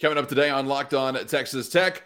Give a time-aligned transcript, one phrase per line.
[0.00, 2.02] Coming up today on Locked On Texas Tech,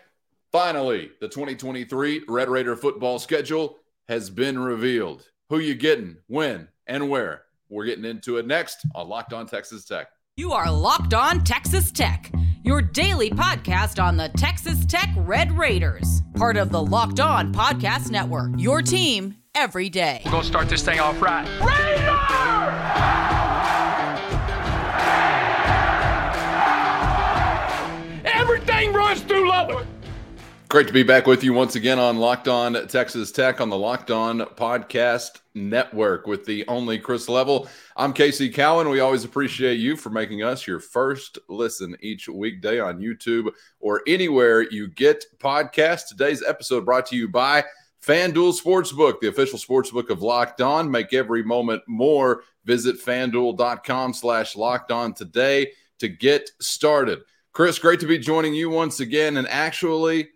[0.53, 5.25] finally, the 2023 Red Raider football schedule has been revealed.
[5.49, 7.45] Who you getting, when, and where?
[7.71, 10.09] We're getting into it next on Locked On Texas Tech.
[10.37, 12.31] You are Locked On Texas Tech,
[12.63, 18.11] your daily podcast on the Texas Tech Red Raiders, part of the Locked On Podcast
[18.11, 18.51] Network.
[18.59, 20.21] Your team every day.
[20.27, 21.49] We're going to start this thing off right.
[21.63, 21.98] Raider!
[30.69, 33.79] Great to be back with you once again on Locked On Texas Tech on the
[33.79, 37.67] Locked On Podcast Network with the only Chris Level.
[37.97, 38.91] I'm Casey Cowan.
[38.91, 44.03] We always appreciate you for making us your first listen each weekday on YouTube or
[44.07, 46.07] anywhere you get podcasts.
[46.07, 47.65] Today's episode brought to you by
[48.07, 50.91] FanDuel Sportsbook, the official sportsbook of Locked On.
[50.91, 52.43] Make every moment more.
[52.67, 57.21] Visit fanduel.com slash locked on today to get started.
[57.55, 59.39] Chris, great to be joining you once again.
[59.39, 60.29] And actually,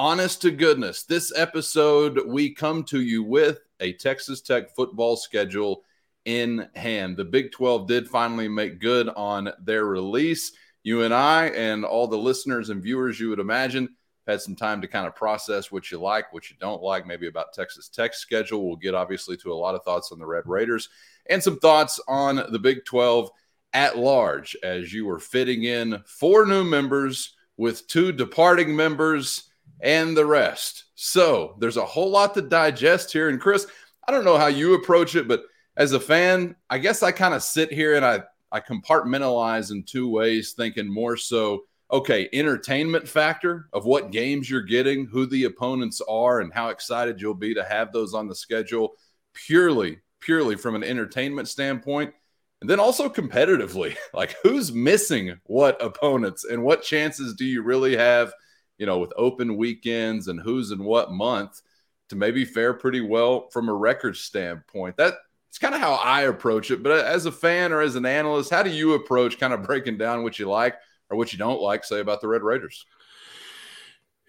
[0.00, 5.82] honest to goodness, this episode we come to you with a Texas Tech football schedule
[6.24, 7.18] in hand.
[7.18, 10.52] The Big 12 did finally make good on their release.
[10.84, 13.90] You and I, and all the listeners and viewers you would imagine,
[14.26, 17.28] had some time to kind of process what you like, what you don't like, maybe
[17.28, 18.66] about Texas Tech schedule.
[18.66, 20.88] We'll get obviously to a lot of thoughts on the Red Raiders
[21.26, 23.28] and some thoughts on the Big 12
[23.74, 29.49] at large as you were fitting in four new members with two departing members
[29.82, 30.84] and the rest.
[30.94, 33.28] So there's a whole lot to digest here.
[33.28, 33.66] And Chris,
[34.06, 35.44] I don't know how you approach it, but
[35.76, 38.22] as a fan, I guess I kind of sit here and I,
[38.52, 44.62] I compartmentalize in two ways, thinking more so, okay, entertainment factor of what games you're
[44.62, 48.34] getting, who the opponents are, and how excited you'll be to have those on the
[48.34, 48.94] schedule
[49.32, 52.12] purely, purely from an entertainment standpoint.
[52.60, 57.96] And then also competitively, like who's missing what opponents and what chances do you really
[57.96, 58.32] have,
[58.80, 61.60] you know, with open weekends and who's in what month
[62.08, 64.96] to maybe fare pretty well from a record standpoint.
[64.96, 65.14] That
[65.50, 66.82] it's kind of how I approach it.
[66.82, 69.98] But as a fan or as an analyst, how do you approach kind of breaking
[69.98, 70.76] down what you like
[71.10, 72.86] or what you don't like, say about the Red Raiders?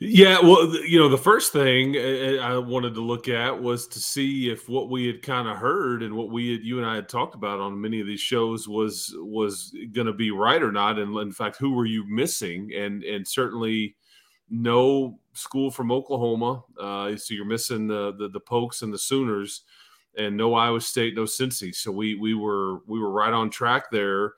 [0.03, 3.87] Yeah, well, you know, the first thing uh, uh, I wanted to look at was
[3.89, 6.87] to see if what we had kind of heard and what we had, you and
[6.87, 10.61] I had talked about on many of these shows was was going to be right
[10.61, 12.71] or not, and in fact, who were you missing?
[12.75, 13.95] And and certainly
[14.51, 19.61] no school from Oklahoma, uh, so you're missing the, the the Pokes and the Sooners,
[20.17, 21.73] and no Iowa State, no Cincy.
[21.73, 24.33] So we we were we were right on track there,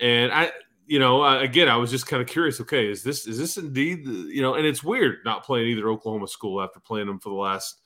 [0.00, 0.52] and I
[0.88, 2.62] you know, again, I was just kind of curious.
[2.62, 4.54] Okay, is this is this indeed you know?
[4.54, 7.82] And it's weird not playing either Oklahoma school after playing them for the last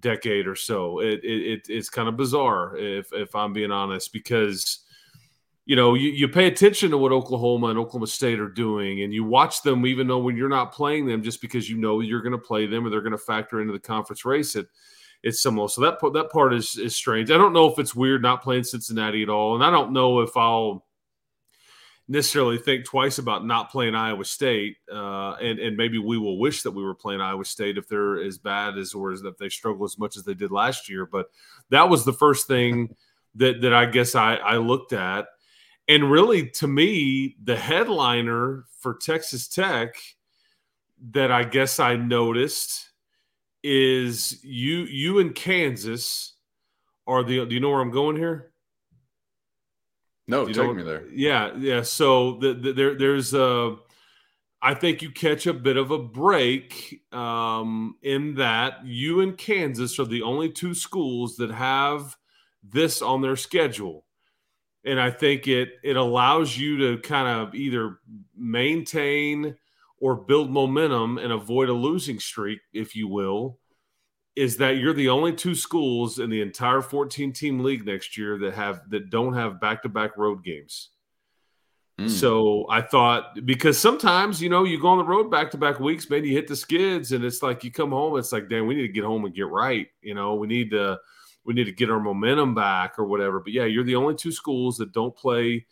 [0.00, 0.98] decade or so.
[0.98, 4.80] It, it it's kind of bizarre if if I'm being honest because
[5.64, 9.12] you know you, you pay attention to what Oklahoma and Oklahoma State are doing and
[9.12, 12.22] you watch them even though when you're not playing them just because you know you're
[12.22, 14.56] going to play them or they're going to factor into the conference race.
[14.56, 14.66] It
[15.22, 15.68] it's similar.
[15.68, 17.30] So that that part is is strange.
[17.30, 20.20] I don't know if it's weird not playing Cincinnati at all, and I don't know
[20.20, 20.84] if I'll
[22.08, 26.62] necessarily think twice about not playing Iowa State, uh, and and maybe we will wish
[26.62, 29.84] that we were playing Iowa State if they're as bad as or if they struggle
[29.84, 31.06] as much as they did last year.
[31.06, 31.30] But
[31.70, 32.96] that was the first thing
[33.36, 35.26] that that I guess I, I looked at,
[35.88, 39.96] and really to me the headliner for Texas Tech
[41.10, 42.90] that I guess I noticed
[43.62, 46.34] is you you in Kansas
[47.06, 48.52] are the do you know where I'm going here?
[50.28, 51.04] No, you take me there.
[51.12, 51.82] Yeah, yeah.
[51.82, 53.76] So the, the, there, there's a.
[54.64, 59.98] I think you catch a bit of a break um, in that you and Kansas
[59.98, 62.16] are the only two schools that have
[62.62, 64.04] this on their schedule,
[64.84, 67.98] and I think it it allows you to kind of either
[68.36, 69.56] maintain
[70.00, 73.58] or build momentum and avoid a losing streak, if you will,
[74.34, 78.38] is that you're the only two schools in the entire 14 team league next year
[78.38, 80.90] that have that don't have back to back road games.
[82.00, 82.10] Mm.
[82.10, 85.78] So I thought because sometimes you know you go on the road back to back
[85.78, 88.66] weeks, maybe you hit the skids, and it's like you come home, it's like, damn,
[88.66, 89.86] we need to get home and get right.
[90.00, 90.98] You know, we need to
[91.44, 93.40] we need to get our momentum back or whatever.
[93.40, 95.66] But yeah, you're the only two schools that don't play,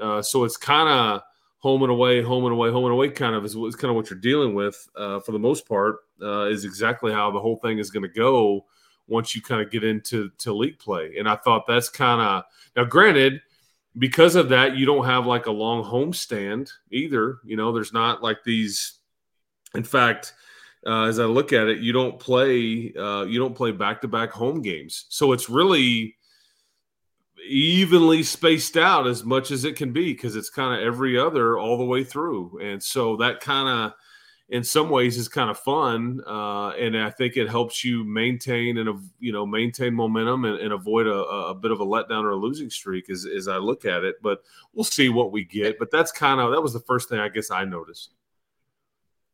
[0.00, 1.22] uh, so it's kind of
[1.58, 3.96] home and away, home and away, home and away kind of is, is kind of
[3.96, 7.56] what you're dealing with uh, for the most part uh, is exactly how the whole
[7.56, 8.64] thing is going to go
[9.08, 11.14] once you kind of get into to league play.
[11.18, 12.44] And I thought that's kind of
[12.76, 13.40] now granted
[13.98, 17.38] because of that you don't have like a long homestand either.
[17.44, 18.94] You know, there's not like these.
[19.74, 20.34] In fact,
[20.86, 24.08] uh, as I look at it, you don't play uh, you don't play back to
[24.08, 26.16] back home games, so it's really
[27.48, 31.58] evenly spaced out as much as it can be because it's kind of every other
[31.58, 32.58] all the way through.
[32.62, 33.92] And so that kind of,
[34.48, 36.20] in some ways, is kind of fun.
[36.26, 40.72] Uh, and I think it helps you maintain and, you know, maintain momentum and, and
[40.72, 43.84] avoid a, a, bit of a letdown or a losing streak as, as I look
[43.84, 44.16] at it.
[44.22, 44.42] But
[44.72, 45.78] we'll see what we get.
[45.78, 48.10] But that's kind of, that was the first thing I guess I noticed.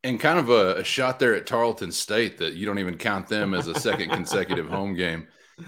[0.03, 3.27] And kind of a, a shot there at Tarleton State that you don't even count
[3.27, 5.27] them as a second consecutive home game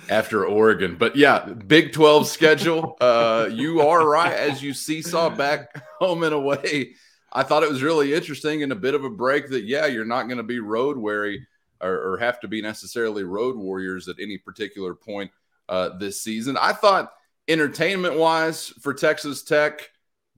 [0.10, 0.98] after Oregon.
[0.98, 2.98] But yeah, Big 12 schedule.
[3.00, 6.96] Uh, you are right as you seesaw back home and away.
[7.32, 10.06] I thought it was really interesting and a bit of a break that, yeah, you're
[10.06, 11.46] not going to be road weary
[11.82, 15.30] or, or, have to be necessarily road warriors at any particular point
[15.68, 16.58] uh, this season.
[16.60, 17.12] I thought
[17.50, 19.90] entertainment wise for Texas Tech,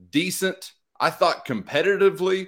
[0.09, 0.73] decent.
[0.99, 2.47] I thought competitively,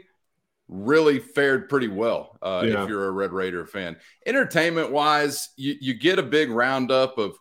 [0.69, 2.83] really fared pretty well uh, yeah.
[2.83, 3.97] if you're a Red Raider fan.
[4.25, 7.35] Entertainment wise, you, you get a big roundup of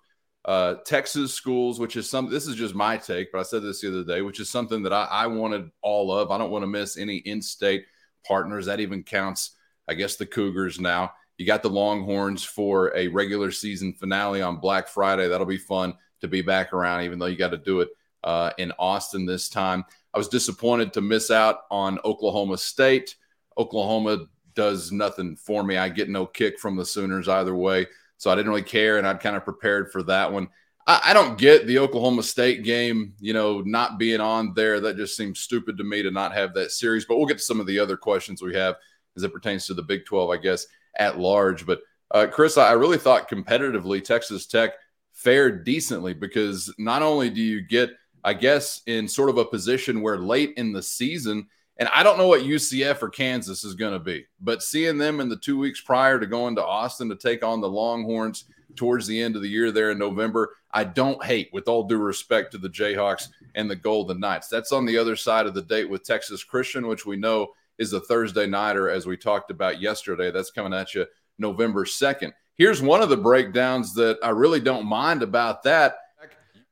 [0.47, 2.31] uh, Texas schools, which is some.
[2.31, 4.83] This is just my take, but I said this the other day, which is something
[4.83, 6.31] that I, I wanted all of.
[6.31, 7.85] I don't want to miss any in-state
[8.27, 8.67] partners.
[8.67, 11.13] That even counts, I guess, the Cougars now.
[11.37, 15.29] You got the Longhorns for a regular season finale on Black Friday.
[15.29, 17.91] That'll be fun to be back around, even though you got to do it
[18.25, 19.85] uh, in Austin this time.
[20.15, 23.17] I was disappointed to miss out on Oklahoma State.
[23.57, 25.77] Oklahoma does nothing for me.
[25.77, 27.87] I get no kick from the Sooners either way.
[28.17, 30.49] So I didn't really care, and I'd kind of prepared for that one.
[30.87, 34.81] I, I don't get the Oklahoma State game, you know, not being on there.
[34.81, 37.05] That just seems stupid to me to not have that series.
[37.05, 38.77] But we'll get to some of the other questions we have
[39.17, 40.67] as it pertains to the Big 12, I guess,
[40.97, 41.65] at large.
[41.65, 41.81] But
[42.11, 44.73] uh, Chris, I really thought competitively Texas Tech
[45.13, 47.91] fared decently because not only do you get–
[48.25, 51.47] I guess, in sort of a position where late in the season,
[51.79, 55.21] and I don't know what UCF or Kansas is going to be, but seeing them
[55.21, 58.45] in the two weeks prior to going to Austin to take on the Longhorns
[58.75, 61.99] towards the end of the year there in November, I don't hate, with all due
[61.99, 64.49] respect to the Jayhawks and the Golden Knights.
[64.49, 67.93] That's on the other side of the date with Texas Christian, which we know is
[67.93, 70.31] a Thursday nighter, as we talked about yesterday.
[70.31, 71.07] That's coming at you
[71.39, 72.33] November 2nd.
[72.57, 75.99] Here's one of the breakdowns that I really don't mind about that.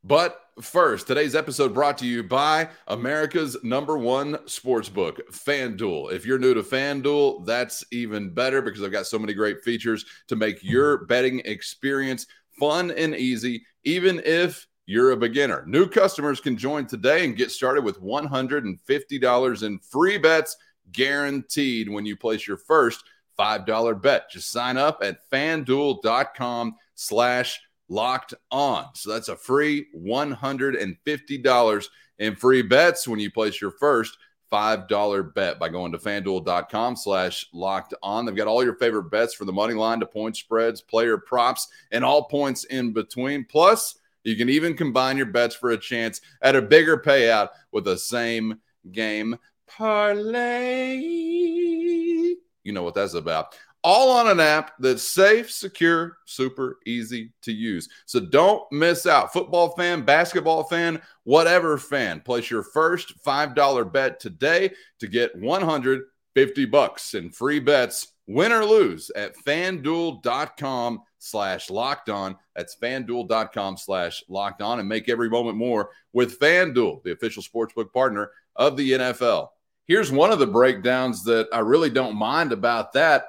[0.03, 6.13] But First, today's episode brought to you by America's number one sports book, FanDuel.
[6.13, 10.07] If you're new to FanDuel, that's even better because I've got so many great features
[10.29, 12.27] to make your betting experience
[12.59, 15.63] fun and easy, even if you're a beginner.
[15.67, 20.57] New customers can join today and get started with $150 in free bets
[20.91, 23.05] guaranteed when you place your first
[23.39, 24.31] $5 bet.
[24.31, 28.87] Just sign up at fanduel.com slash locked on.
[28.95, 31.89] So that's a free $150
[32.19, 34.17] in free bets when you place your first
[34.53, 38.25] $5 bet by going to fanduel.com slash locked on.
[38.25, 41.69] They've got all your favorite bets from the money line to point spreads, player props,
[41.91, 43.45] and all points in between.
[43.45, 47.87] Plus, you can even combine your bets for a chance at a bigger payout with
[47.89, 48.61] a same
[48.91, 49.37] game
[49.67, 50.97] parlay.
[52.63, 53.57] You know what that's about
[53.87, 57.89] all on an app that's safe, secure, super easy to use.
[58.05, 59.33] So don't miss out.
[59.33, 66.65] Football fan, basketball fan, whatever fan, place your first $5 bet today to get 150
[66.65, 72.35] bucks in free bets, win or lose at fanduel.com slash locked on.
[72.57, 77.93] That's fanduel.com slash locked on and make every moment more with FanDuel, the official sportsbook
[77.93, 79.51] partner of the NFL.
[79.87, 83.27] Here's one of the breakdowns that I really don't mind about that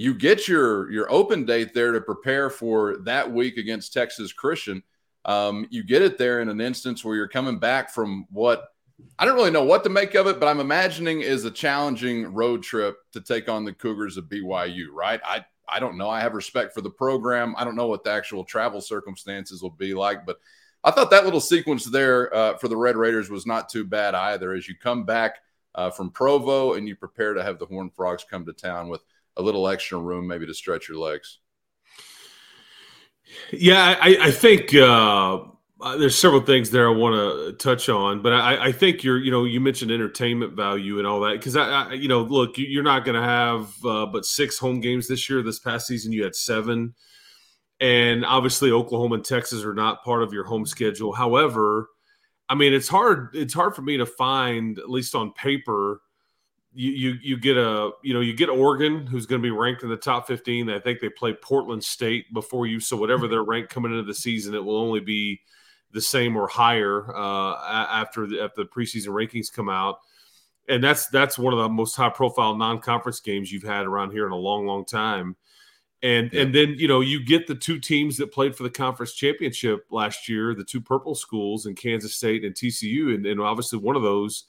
[0.00, 4.82] you get your your open date there to prepare for that week against Texas Christian.
[5.26, 8.68] Um, you get it there in an instance where you're coming back from what
[9.18, 12.32] I don't really know what to make of it, but I'm imagining is a challenging
[12.32, 15.20] road trip to take on the Cougars of BYU, right?
[15.22, 16.08] I I don't know.
[16.08, 17.54] I have respect for the program.
[17.58, 20.38] I don't know what the actual travel circumstances will be like, but
[20.82, 24.14] I thought that little sequence there uh, for the Red Raiders was not too bad
[24.14, 24.54] either.
[24.54, 25.40] As you come back
[25.74, 29.02] uh, from Provo and you prepare to have the Horned Frogs come to town with
[29.40, 31.38] a little extra room maybe to stretch your legs.
[33.52, 35.38] Yeah, I, I think uh,
[35.80, 39.18] uh there's several things there I want to touch on, but I, I, think you're,
[39.18, 42.58] you know, you mentioned entertainment value and all that because I, I, you know, look,
[42.58, 45.42] you're not going to have uh, but six home games this year.
[45.42, 46.94] This past season, you had seven,
[47.80, 51.12] and obviously Oklahoma and Texas are not part of your home schedule.
[51.12, 51.88] However,
[52.48, 53.30] I mean, it's hard.
[53.32, 56.00] It's hard for me to find, at least on paper,
[56.72, 59.82] you, you you get a you know you get Oregon who's going to be ranked
[59.82, 63.42] in the top 15 I think they play Portland State before you so whatever their
[63.42, 65.40] rank coming into the season it will only be
[65.92, 67.56] the same or higher uh,
[67.90, 69.98] after the, after the preseason rankings come out.
[70.68, 74.26] And that's that's one of the most high profile non-conference games you've had around here
[74.26, 75.36] in a long long time.
[76.02, 76.42] And yeah.
[76.42, 79.84] and then you know you get the two teams that played for the conference championship
[79.90, 83.96] last year, the two purple schools in Kansas State and TCU, and, and obviously one
[83.96, 84.44] of those,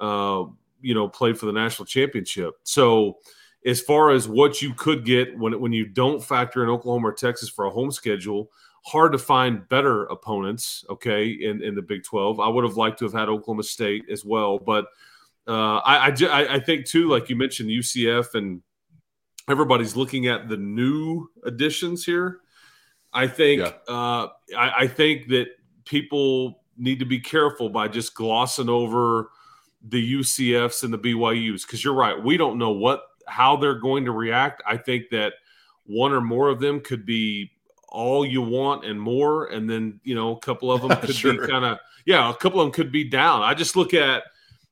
[0.00, 0.44] uh,
[0.80, 2.54] you know, played for the national championship.
[2.64, 3.18] So
[3.64, 7.12] as far as what you could get when when you don't factor in Oklahoma or
[7.12, 8.50] Texas for a home schedule,
[8.84, 10.84] hard to find better opponents.
[10.88, 14.04] Okay, in in the Big Twelve, I would have liked to have had Oklahoma State
[14.10, 14.86] as well, but
[15.48, 18.62] uh, I, I I think too, like you mentioned, UCF and
[19.48, 22.40] everybody's looking at the new additions here.
[23.12, 23.72] I think yeah.
[23.88, 25.46] uh, I, I, think that
[25.86, 29.30] people need to be careful by just glossing over
[29.88, 32.20] the UCFs and the BYUs because you're right.
[32.22, 34.62] We don't know what how they're going to react.
[34.66, 35.34] I think that
[35.84, 37.52] one or more of them could be
[37.88, 41.32] all you want and more, and then you know a couple of them could sure.
[41.32, 43.42] be kind of yeah, a couple of them could be down.
[43.42, 44.24] I just look at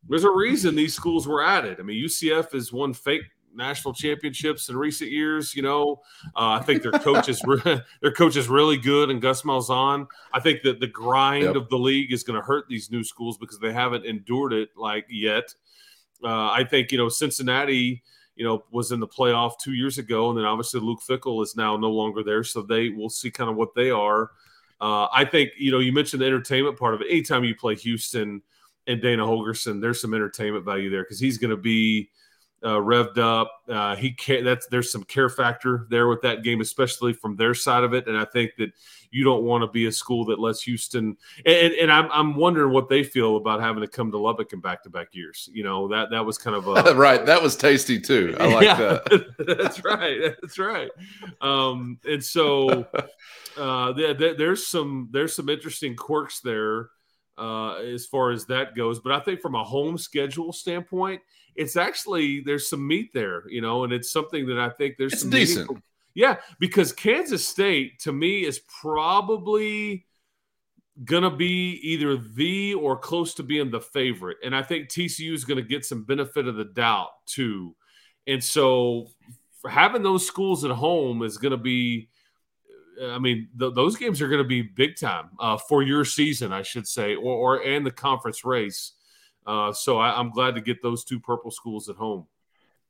[0.08, 1.80] there's a reason these schools were added.
[1.80, 3.22] I mean, UCF is one fake
[3.54, 5.54] national championships in recent years.
[5.54, 6.02] You know,
[6.36, 10.06] uh, I think their coach is re- their coach is really good, and Gus Malzahn.
[10.32, 11.56] I think that the grind yep.
[11.56, 14.70] of the league is going to hurt these new schools because they haven't endured it
[14.76, 15.54] like yet.
[16.22, 18.02] Uh, I think you know Cincinnati.
[18.36, 21.54] You know, was in the playoff two years ago, and then obviously Luke Fickell is
[21.54, 24.32] now no longer there, so they will see kind of what they are.
[24.80, 27.06] Uh, I think you know you mentioned the entertainment part of it.
[27.08, 28.42] Anytime you play Houston
[28.86, 32.10] and Dana Holgorsen, there's some entertainment value there because he's going to be
[32.64, 33.52] uh, revved up.
[33.68, 37.54] Uh, he can that's there's some care factor there with that game, especially from their
[37.54, 38.08] side of it.
[38.08, 38.72] And I think that
[39.10, 41.16] you don't want to be a school that lets Houston.
[41.44, 44.60] And, and I'm I'm wondering what they feel about having to come to Lubbock in
[44.60, 45.48] back to back years.
[45.52, 47.24] You know that that was kind of a right.
[47.24, 48.34] That was tasty too.
[48.40, 49.34] I like yeah, that.
[49.58, 50.34] that's right.
[50.40, 50.90] That's right.
[51.42, 52.86] Um, and so
[53.58, 56.88] uh, there, there's some there's some interesting quirks there
[57.38, 59.00] uh, as far as that goes.
[59.00, 61.20] But I think from a home schedule standpoint,
[61.56, 65.12] it's actually there's some meat there, you know, and it's something that I think there's
[65.12, 65.82] it's some decent.
[66.14, 70.06] Yeah, because Kansas State to me is probably
[71.04, 75.44] gonna be either the or close to being the favorite, and I think TCU is
[75.44, 77.74] to get some benefit of the doubt too.
[78.26, 79.08] And so,
[79.68, 82.08] having those schools at home is going to be
[83.02, 86.52] I mean, th- those games are going to be big time uh, for your season,
[86.52, 88.92] I should say, or, or and the conference race.
[89.46, 92.26] Uh, so I, am glad to get those two purple schools at home.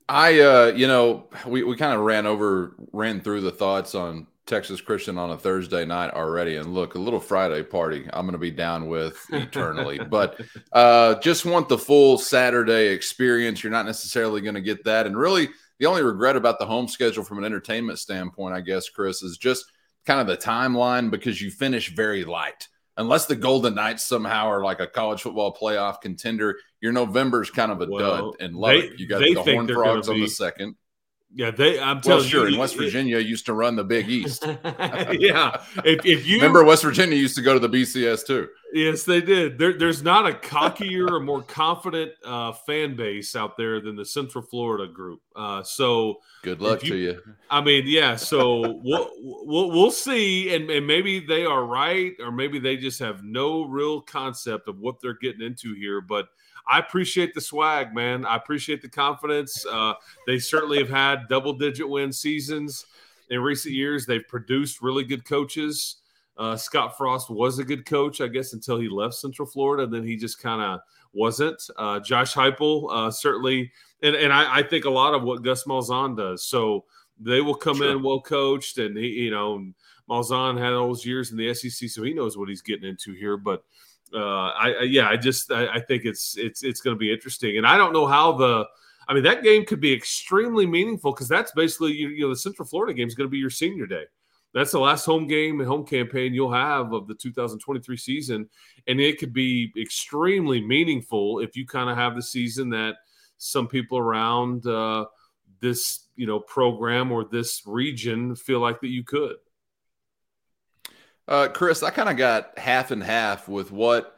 [0.08, 4.26] I, uh, you know, we, we kind of ran over, ran through the thoughts on
[4.46, 6.56] Texas Christian on a Thursday night already.
[6.56, 9.98] And look, a little Friday party I'm going to be down with eternally.
[10.10, 10.40] but
[10.72, 13.62] uh, just want the full Saturday experience.
[13.62, 15.06] You're not necessarily going to get that.
[15.06, 18.88] And really, the only regret about the home schedule from an entertainment standpoint, I guess,
[18.88, 19.64] Chris, is just
[20.06, 22.68] kind of the timeline because you finish very light.
[22.96, 27.72] Unless the Golden Knights somehow are like a college football playoff contender, your November's kind
[27.72, 28.40] of a well, dud.
[28.40, 29.00] And love they, it.
[29.00, 30.76] You got the Horn Frogs on the second.
[31.36, 31.80] Yeah, they.
[31.80, 32.48] I'm telling well, sure.
[32.48, 34.46] You, in West Virginia, it, used to run the Big East.
[34.64, 38.48] yeah, if, if you remember, West Virginia used to go to the BCS too.
[38.72, 39.58] Yes, they did.
[39.58, 44.04] There, there's not a cockier or more confident uh, fan base out there than the
[44.04, 45.22] Central Florida group.
[45.34, 47.22] Uh, so good luck you, to you.
[47.50, 48.14] I mean, yeah.
[48.14, 53.00] So we'll, we'll we'll see, and, and maybe they are right, or maybe they just
[53.00, 56.28] have no real concept of what they're getting into here, but
[56.66, 58.24] I appreciate the swag, man.
[58.24, 59.64] I appreciate the confidence.
[59.66, 59.94] Uh,
[60.26, 62.86] they certainly have had double digit win seasons
[63.30, 64.06] in recent years.
[64.06, 65.96] They've produced really good coaches.
[66.36, 69.86] Uh, Scott Frost was a good coach, I guess, until he left Central Florida.
[69.86, 70.80] Then he just kind of
[71.12, 71.62] wasn't.
[71.76, 73.70] Uh, Josh Heupel uh, certainly,
[74.02, 76.44] and, and I, I, think a lot of what Gus Malzahn does.
[76.44, 76.84] So
[77.20, 77.92] they will come sure.
[77.92, 79.64] in well coached, and he, you know,
[80.10, 83.12] Malzahn had all those years in the SEC, so he knows what he's getting into
[83.12, 83.36] here.
[83.36, 83.62] But
[84.14, 87.12] uh, I, I, yeah, I just I, I think it's it's it's going to be
[87.12, 88.66] interesting, and I don't know how the.
[89.06, 92.36] I mean, that game could be extremely meaningful because that's basically you, you know the
[92.36, 94.04] Central Florida game is going to be your senior day.
[94.54, 98.48] That's the last home game and home campaign you'll have of the 2023 season,
[98.86, 102.94] and it could be extremely meaningful if you kind of have the season that
[103.36, 105.04] some people around uh,
[105.60, 109.36] this you know program or this region feel like that you could.
[111.26, 114.16] Uh, Chris, I kind of got half and half with what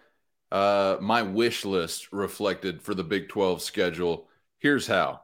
[0.51, 4.29] uh, my wish list reflected for the Big 12 schedule.
[4.59, 5.21] Here's how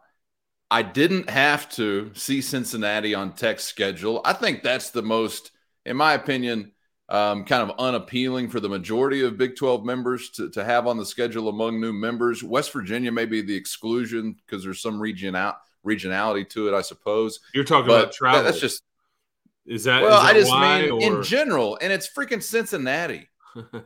[0.70, 4.20] I didn't have to see Cincinnati on Tech's schedule.
[4.24, 5.50] I think that's the most,
[5.84, 6.72] in my opinion,
[7.08, 10.96] um, kind of unappealing for the majority of Big 12 members to, to have on
[10.96, 12.42] the schedule among new members.
[12.42, 16.80] West Virginia may be the exclusion because there's some region out regionality to it, I
[16.80, 17.40] suppose.
[17.52, 18.42] You're talking but about travel.
[18.42, 18.82] That, that's just
[19.66, 20.18] is that well?
[20.18, 21.00] Is that I just why, mean or?
[21.00, 23.28] in general, and it's freaking Cincinnati.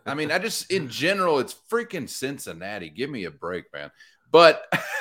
[0.06, 2.90] I mean, I just in general, it's freaking Cincinnati.
[2.90, 3.90] Give me a break, man.
[4.30, 4.64] But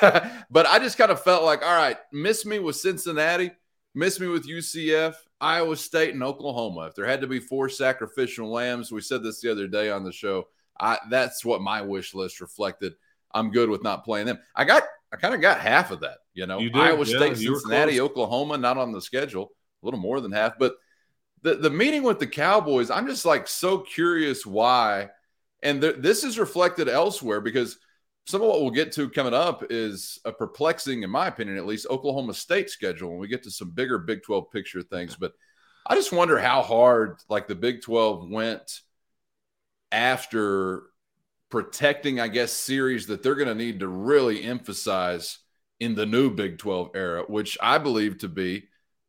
[0.50, 3.50] but I just kind of felt like, all right, miss me with Cincinnati,
[3.96, 6.82] Miss me with UCF, Iowa State, and Oklahoma.
[6.82, 10.04] If there had to be four sacrificial lambs, we said this the other day on
[10.04, 10.48] the show.
[10.78, 12.92] I, that's what my wish list reflected.
[13.32, 14.38] I'm good with not playing them.
[14.54, 14.82] I got,
[15.14, 16.18] I kind of got half of that.
[16.34, 17.98] You know, You did, Iowa yeah, State, Cincinnati.
[17.98, 19.52] Oklahoma, not on the schedule.
[19.82, 20.74] A little more than half, but
[21.42, 25.10] the the meeting with the Cowboys, I'm just like so curious why.
[25.62, 27.78] And th- this is reflected elsewhere because
[28.26, 31.66] some of what we'll get to coming up is a perplexing, in my opinion, at
[31.66, 35.14] least, Oklahoma State schedule when we get to some bigger Big 12 picture things.
[35.14, 35.32] But
[35.86, 38.80] I just wonder how hard like the Big 12 went
[39.92, 40.82] after
[41.48, 45.38] protecting, I guess, series that they're going to need to really emphasize
[45.78, 48.64] in the new Big 12 era, which I believe to be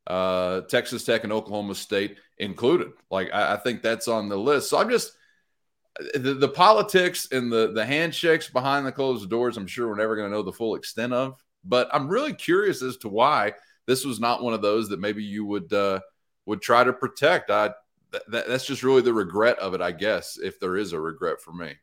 [0.07, 2.91] uh, Texas Tech and Oklahoma State included.
[3.11, 4.69] Like, I, I think that's on the list.
[4.69, 5.11] So I'm just
[6.13, 9.57] the, the politics and the the handshakes behind the closed doors.
[9.57, 11.35] I'm sure we're never going to know the full extent of.
[11.63, 13.53] But I'm really curious as to why
[13.85, 15.99] this was not one of those that maybe you would uh,
[16.45, 17.49] would try to protect.
[17.49, 17.71] I
[18.11, 20.99] th- that, that's just really the regret of it, I guess, if there is a
[20.99, 21.75] regret for me.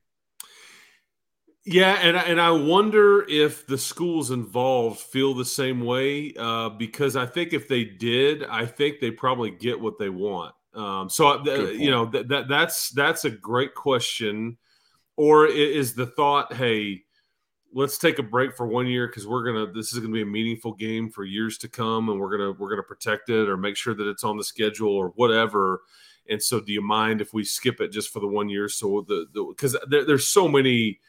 [1.66, 6.68] Yeah, and I- and I wonder if the schools involved feel the same way uh,
[6.68, 10.54] because I think if they did, I think they probably get what they want.
[10.74, 14.58] Um, so uh, you know that, that that's that's a great question.
[15.16, 17.02] Or is the thought, hey,
[17.72, 20.26] let's take a break for one year because we're gonna this is gonna be a
[20.26, 23.76] meaningful game for years to come, and we're gonna we're gonna protect it or make
[23.76, 25.82] sure that it's on the schedule or whatever.
[26.28, 28.68] And so, do you mind if we skip it just for the one year?
[28.68, 31.00] So the because there, there's so many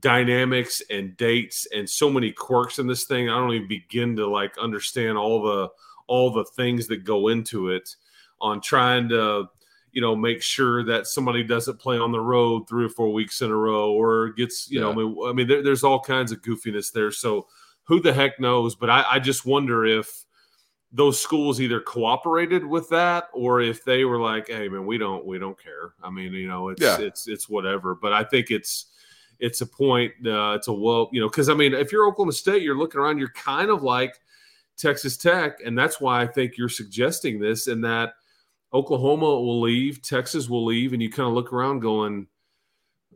[0.00, 3.28] dynamics and dates and so many quirks in this thing.
[3.28, 5.68] I don't even begin to like understand all the
[6.08, 7.94] all the things that go into it
[8.40, 9.44] on trying to
[9.92, 13.42] you know make sure that somebody doesn't play on the road three or four weeks
[13.42, 16.32] in a row or gets you know I mean, I mean there, there's all kinds
[16.32, 17.10] of goofiness there.
[17.10, 17.46] So
[17.84, 18.74] who the heck knows?
[18.74, 20.24] But I, I just wonder if
[20.92, 25.24] those schools either cooperated with that or if they were like, "Hey, man, we don't
[25.24, 26.98] we don't care." I mean, you know, it's Yeah.
[26.98, 27.94] it's it's whatever.
[27.94, 28.86] But I think it's
[29.38, 30.12] it's a point.
[30.24, 33.00] Uh, it's a well, you know, because I mean, if you're Oklahoma State, you're looking
[33.00, 34.20] around, you're kind of like
[34.76, 38.14] Texas Tech, and that's why I think you're suggesting this, and that
[38.72, 42.26] Oklahoma will leave, Texas will leave, and you kind of look around, going,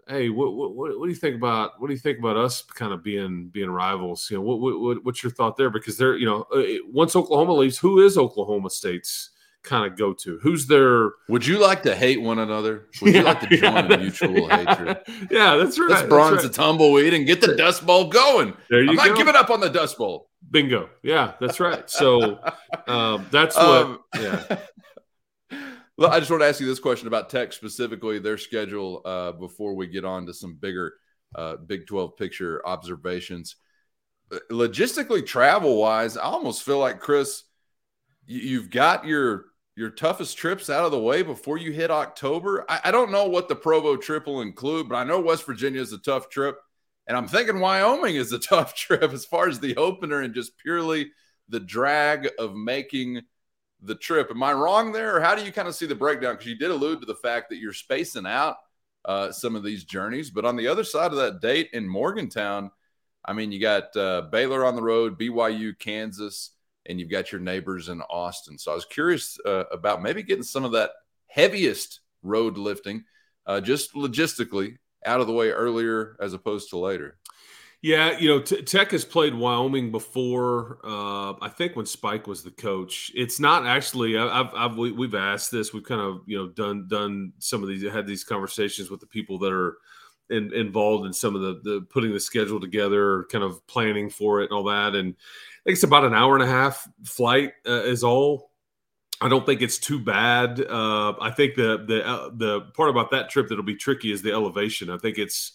[0.08, 2.92] "Hey, what what, what do you think about what do you think about us kind
[2.92, 4.30] of being being rivals?
[4.30, 5.70] You know, what, what, what what's your thought there?
[5.70, 9.30] Because they're you know, uh, once Oklahoma leaves, who is Oklahoma State's
[9.62, 10.38] kind of go to?
[10.42, 12.88] Who's their Would you like to hate one another?
[13.02, 14.56] Would you like to join yeah, in mutual yeah.
[14.56, 14.98] hatred?
[15.30, 15.90] Yeah, that's right.
[15.90, 16.42] Let's bronze right.
[16.42, 18.54] the tumbleweed and get the Dust Bowl going.
[18.68, 20.28] There you I'm not giving up on the Dust Bowl.
[20.50, 20.88] Bingo.
[21.02, 21.88] Yeah, that's right.
[21.88, 22.40] So
[22.88, 23.82] um, that's what.
[23.82, 24.58] Um, yeah.
[25.96, 29.32] well, I just want to ask you this question about Tech specifically, their schedule, uh,
[29.32, 30.94] before we get on to some bigger
[31.34, 33.56] uh, Big 12 picture observations.
[34.32, 37.44] Uh, Logistically, travel wise, I almost feel like, Chris,
[38.26, 39.46] you've got your
[39.80, 42.66] your toughest trips out of the way before you hit October.
[42.68, 45.80] I, I don't know what the Provo trip will include, but I know West Virginia
[45.80, 46.58] is a tough trip.
[47.06, 50.58] And I'm thinking Wyoming is a tough trip as far as the opener and just
[50.58, 51.12] purely
[51.48, 53.22] the drag of making
[53.80, 54.30] the trip.
[54.30, 55.16] Am I wrong there?
[55.16, 56.34] Or how do you kind of see the breakdown?
[56.34, 58.56] Because you did allude to the fact that you're spacing out
[59.06, 60.28] uh, some of these journeys.
[60.28, 62.70] But on the other side of that date in Morgantown,
[63.24, 66.50] I mean, you got uh, Baylor on the road, BYU, Kansas,
[66.86, 68.58] and you've got your neighbors in Austin.
[68.58, 70.90] So I was curious uh, about maybe getting some of that
[71.26, 73.04] heaviest road lifting
[73.46, 77.16] uh, just logistically out of the way earlier as opposed to later.
[77.82, 80.80] Yeah, you know, T- Tech has played Wyoming before.
[80.84, 84.18] Uh, I think when Spike was the coach, it's not actually.
[84.18, 85.72] I've, I've we- we've asked this.
[85.72, 89.06] We've kind of you know done done some of these had these conversations with the
[89.06, 89.78] people that are
[90.28, 94.42] in, involved in some of the the putting the schedule together, kind of planning for
[94.42, 94.94] it and all that.
[94.94, 95.16] And
[95.64, 98.50] think it's about an hour and a half flight uh, is all.
[99.22, 100.60] I don't think it's too bad.
[100.60, 104.22] Uh, I think the the uh, the part about that trip that'll be tricky is
[104.22, 104.88] the elevation.
[104.88, 105.52] I think it's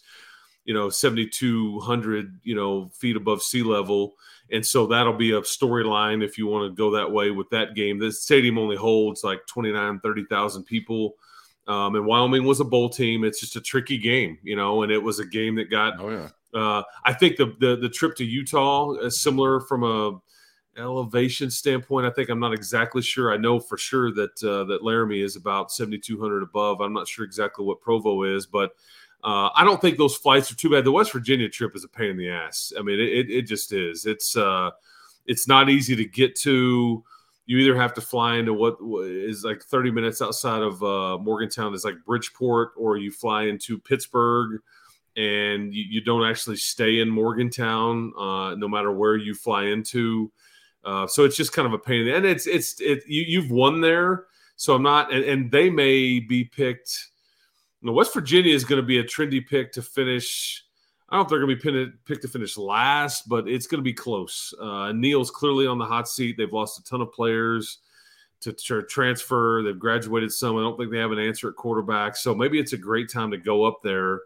[0.65, 4.15] you know 7200 you know feet above sea level
[4.51, 7.75] and so that'll be a storyline if you want to go that way with that
[7.75, 11.15] game the stadium only holds like 29 30000 people
[11.67, 14.91] um, and wyoming was a bowl team it's just a tricky game you know and
[14.91, 16.29] it was a game that got Oh, yeah.
[16.55, 20.19] Uh, I think the, the the trip to Utah is similar from a
[20.77, 22.05] elevation standpoint.
[22.05, 23.33] I think I'm not exactly sure.
[23.33, 26.81] I know for sure that uh, that Laramie is about 7,200 above.
[26.81, 28.71] I'm not sure exactly what Provo is, but
[29.23, 30.83] uh, I don't think those flights are too bad.
[30.83, 32.71] The West Virginia trip is a pain in the ass.
[32.77, 34.05] I mean, it, it, just is.
[34.05, 34.71] It's uh,
[35.25, 37.03] it's not easy to get to.
[37.47, 41.17] You either have to fly into what what is like 30 minutes outside of uh,
[41.17, 44.61] Morgantown is like Bridgeport, or you fly into Pittsburgh
[45.15, 50.31] and you, you don't actually stay in Morgantown, uh, no matter where you fly into.
[50.83, 52.07] Uh, so it's just kind of a pain.
[52.07, 54.25] And it's it's it, you you've won there,
[54.55, 55.13] so I'm not.
[55.13, 57.09] And, and they may be picked.
[57.81, 60.63] You know, West Virginia is going to be a trendy pick to finish.
[61.09, 63.79] I don't know if they're going to be picked to finish last, but it's going
[63.79, 64.53] to be close.
[64.59, 66.35] Uh, Neal's clearly on the hot seat.
[66.35, 67.79] They've lost a ton of players
[68.41, 69.63] to transfer.
[69.63, 70.57] They've graduated some.
[70.57, 72.15] I don't think they have an answer at quarterback.
[72.15, 74.19] So maybe it's a great time to go up there.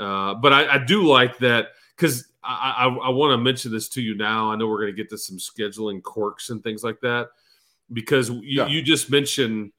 [0.00, 3.88] Uh, but I, I, do like that because I, I, I want to mention this
[3.90, 4.50] to you now.
[4.50, 7.28] I know we're going to get to some scheduling quirks and things like that
[7.92, 8.66] because you, yeah.
[8.66, 9.72] you just mentioned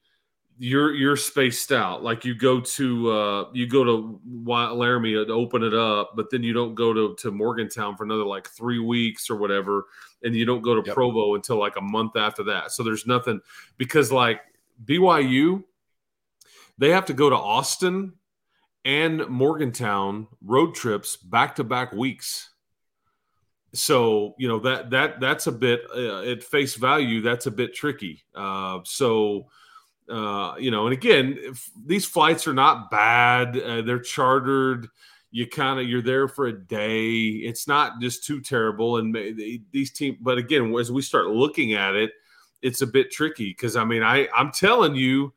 [0.58, 2.04] you're you're spaced out.
[2.04, 6.44] Like you go to uh, you go to Laramie to open it up, but then
[6.44, 9.86] you don't go to, to Morgantown for another like three weeks or whatever,
[10.22, 10.94] and you don't go to yep.
[10.94, 12.70] Provo until like a month after that.
[12.70, 13.40] So there's nothing
[13.76, 14.40] because like
[14.84, 15.64] BYU,
[16.78, 18.12] they have to go to Austin
[18.84, 22.50] and Morgantown road trips back to back weeks.
[23.74, 27.22] So you know that that that's a bit uh, at face value.
[27.22, 28.24] That's a bit tricky.
[28.34, 29.46] Uh, so
[30.10, 31.38] uh, you know, and again,
[31.86, 33.58] these flights are not bad.
[33.58, 34.88] Uh, they're chartered.
[35.30, 37.20] You kind of you're there for a day.
[37.20, 38.98] It's not just too terrible.
[38.98, 39.16] And
[39.70, 42.10] these team, but again, as we start looking at it,
[42.60, 45.32] it's a bit tricky because I mean, I I'm telling you,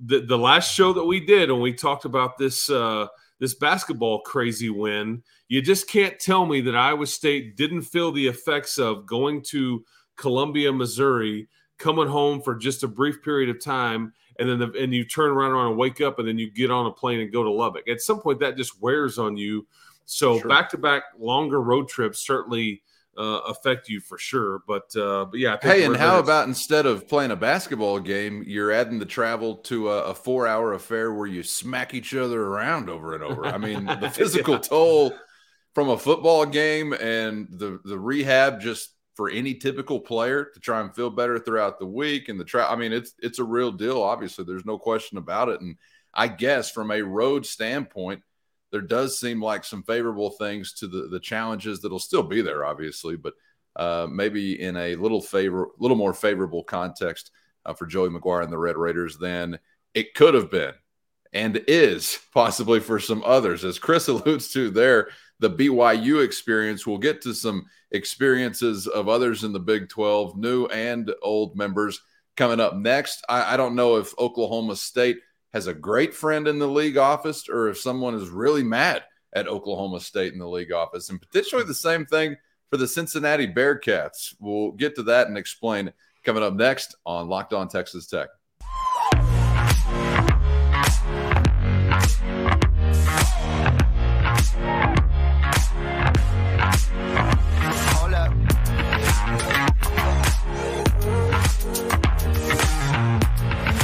[0.00, 3.06] the the last show that we did when we talked about this uh,
[3.38, 8.26] this basketball crazy win, you just can't tell me that Iowa State didn't feel the
[8.26, 9.84] effects of going to
[10.16, 14.94] Columbia, Missouri coming home for just a brief period of time and then the, and
[14.94, 17.42] you turn around and wake up and then you get on a plane and go
[17.42, 17.88] to Lubbock.
[17.88, 19.66] At some point, that just wears on you.
[20.04, 22.82] So back to back longer road trips certainly
[23.16, 24.62] uh, affect you for sure.
[24.66, 25.56] But uh, but yeah.
[25.60, 29.90] hey, and how about instead of playing a basketball game, you're adding the travel to
[29.90, 33.46] a, a four hour affair where you smack each other around over and over.
[33.46, 34.60] I mean, the physical yeah.
[34.60, 35.14] toll
[35.74, 40.80] from a football game and the the rehab just for any typical player to try
[40.80, 42.66] and feel better throughout the week and the try.
[42.66, 44.02] I mean, it's it's a real deal.
[44.02, 45.60] Obviously, there's no question about it.
[45.60, 45.76] And
[46.14, 48.22] I guess from a road standpoint,
[48.72, 52.64] there does seem like some favorable things to the the challenges that'll still be there,
[52.64, 53.34] obviously, but
[53.76, 57.30] uh, maybe in a little favor, little more favorable context
[57.64, 59.58] uh, for Joey McGuire and the Red Raiders than
[59.94, 60.74] it could have been
[61.32, 63.64] and is possibly for some others.
[63.64, 65.08] As Chris alludes to there,
[65.38, 66.86] the BYU experience.
[66.86, 72.00] We'll get to some experiences of others in the Big 12, new and old members
[72.36, 73.24] coming up next.
[73.28, 75.18] I, I, don't know if Oklahoma State
[75.52, 79.02] has a great friend in the league office or if someone is really mad
[79.34, 82.36] at Oklahoma State in the league office, and potentially the same thing
[82.70, 84.34] for the Cincinnati Bearcats.
[84.40, 85.92] We'll get to that and explain
[86.24, 88.28] coming up next on Locked On Texas Tech.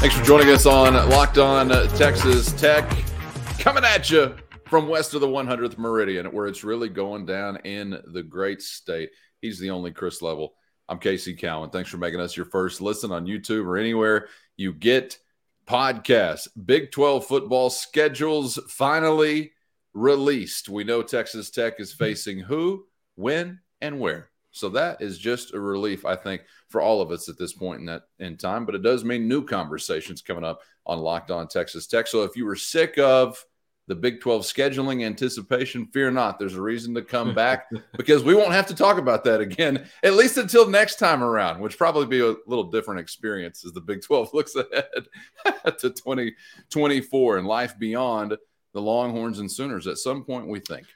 [0.09, 1.69] Thanks for joining us on Locked On
[1.99, 2.89] Texas Tech.
[3.59, 8.01] Coming at you from west of the 100th Meridian, where it's really going down in
[8.07, 9.11] the great state.
[9.43, 10.55] He's the only Chris Level.
[10.89, 11.69] I'm Casey Cowan.
[11.69, 15.19] Thanks for making us your first listen on YouTube or anywhere you get
[15.67, 16.49] podcasts.
[16.65, 19.53] Big 12 football schedules finally
[19.93, 20.71] released.
[20.71, 24.31] We know Texas Tech is facing who, when, and where.
[24.59, 27.81] So that is just a relief, I think, for all of us at this point
[27.81, 28.67] in that in time.
[28.67, 32.07] But it does mean new conversations coming up on Locked On Texas Tech.
[32.07, 33.43] So if you were sick of
[33.89, 36.39] the Big 12 scheduling anticipation, fear not.
[36.39, 37.67] There's a reason to come back
[37.97, 41.61] because we won't have to talk about that again, at least until next time around,
[41.61, 45.09] which probably be a little different experience as the Big 12 looks ahead
[45.79, 48.37] to 2024 and life beyond
[48.75, 50.87] the Longhorns and Sooners at some point, we think.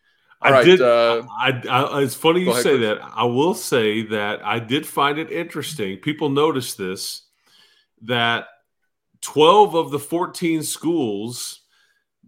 [0.42, 0.81] I right, did.
[0.81, 2.98] Uh, I, I, it's funny you ahead, say Chris.
[2.98, 3.11] that.
[3.14, 5.98] I will say that I did find it interesting.
[5.98, 7.22] People noticed this
[8.02, 8.46] that
[9.20, 11.61] 12 of the 14 schools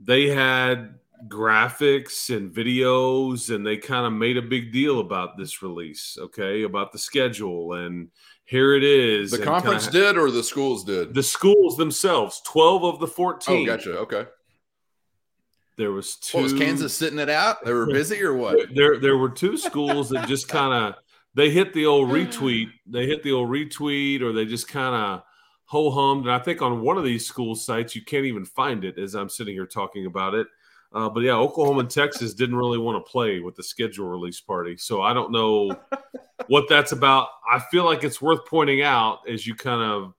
[0.00, 0.94] they had
[1.28, 6.62] graphics and videos and they kind of made a big deal about this release okay
[6.62, 8.08] about the schedule and
[8.44, 12.84] here it is the conference kinda, did or the schools did the schools themselves 12
[12.84, 14.26] of the 14 oh gotcha okay
[15.76, 16.38] there was two.
[16.38, 17.64] What, was Kansas sitting it out?
[17.64, 18.68] They were busy or what?
[18.74, 21.02] There, there were two schools that just kind of
[21.34, 22.68] they hit the old retweet.
[22.86, 25.22] They hit the old retweet, or they just kind of
[25.64, 26.26] ho hummed.
[26.26, 29.14] And I think on one of these school sites, you can't even find it as
[29.14, 30.46] I'm sitting here talking about it.
[30.92, 34.40] Uh, but yeah, Oklahoma and Texas didn't really want to play with the schedule release
[34.40, 34.76] party.
[34.76, 35.76] So I don't know
[36.46, 37.28] what that's about.
[37.50, 40.14] I feel like it's worth pointing out as you kind of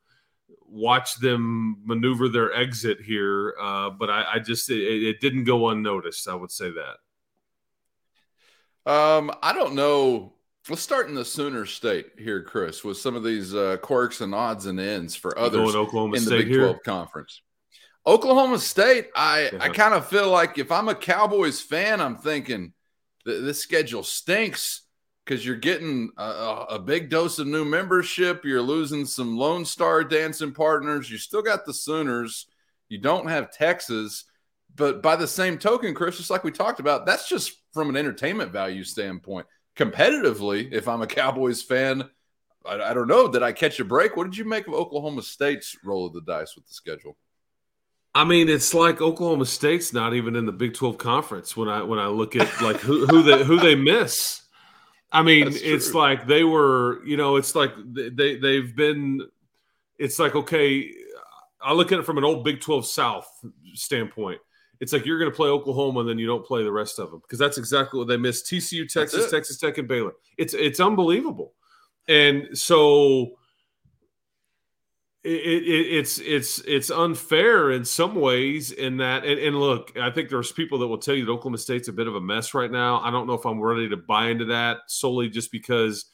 [0.67, 5.69] watch them maneuver their exit here, uh, but I, I just it, it, didn't go
[5.69, 6.27] unnoticed.
[6.27, 6.97] I would say that.
[8.91, 10.35] Um, I don't know
[10.67, 14.33] Let's start in the Sooner State here, Chris, with some of these uh, quirks and
[14.33, 16.63] odds and ends for others in Oklahoma in the State Big here?
[16.63, 17.41] 12 conference.
[18.07, 19.59] Oklahoma State, I, Yeah.
[19.61, 22.73] I kind of feel like if I'm a Cowboys fan, I'm thinking
[23.25, 24.84] th- this schedule stinks
[25.25, 28.45] because you're getting a, a, big dose of new membership.
[28.45, 31.09] You're losing some Lone Star dancing partners.
[31.09, 32.45] You still got the Sooners.
[32.89, 34.25] You don't have Texas.
[34.75, 37.97] But by the same token, Chris, just like we talked about, that's just from an
[37.97, 39.47] entertainment value standpoint.
[39.75, 42.07] Competitively, if I'm a Cowboys fan,
[42.65, 43.27] I, I don't know.
[43.27, 44.15] Did I catch a break?
[44.15, 47.17] What did you make of Oklahoma State's roll of the dice with the schedule?
[48.13, 51.83] I mean, it's like Oklahoma State's not even in the Big Twelve conference when I
[51.83, 54.44] when I look at like who who they who they miss.
[55.15, 55.99] I mean, That's it's true.
[55.99, 59.21] like they were, you know, it's like they- they they've been.
[59.97, 60.91] It's like okay,
[61.61, 63.27] I look at it from an old Big Twelve South
[63.73, 64.39] standpoint.
[64.81, 67.09] It's like you're going to play Oklahoma and then you don't play the rest of
[67.09, 68.45] them because that's exactly what they missed.
[68.45, 69.31] TCU, Texas.
[69.31, 70.11] Texas Tech, and Baylor.
[70.37, 71.53] It's it's unbelievable,
[72.09, 73.37] and so
[75.25, 80.11] it, it, it's it's it's unfair in some ways in that and, and look i
[80.11, 82.53] think there's people that will tell you that oklahoma state's a bit of a mess
[82.53, 86.05] right now i don't know if i'm ready to buy into that solely just because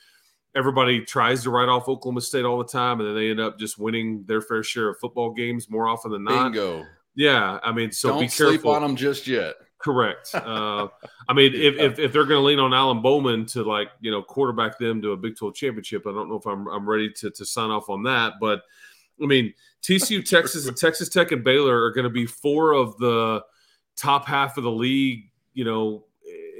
[0.56, 3.60] everybody tries to write off oklahoma state all the time and then they end up
[3.60, 6.86] just winning their fair share of football games more often than not Bingo.
[7.15, 9.56] yeah i mean so don't be sleep careful on them just yet.
[9.82, 10.36] Correct.
[10.36, 10.88] Uh,
[11.28, 14.12] I mean, if, if, if they're going to lean on Alan Bowman to like you
[14.12, 17.12] know quarterback them to a Big Twelve championship, I don't know if I'm I'm ready
[17.13, 18.34] to to sign off on that.
[18.39, 18.62] But
[19.22, 19.54] I mean,
[19.84, 23.44] TCU, Texas, and Texas Tech and Baylor are going to be four of the
[23.96, 25.30] top half of the league.
[25.54, 26.06] You know,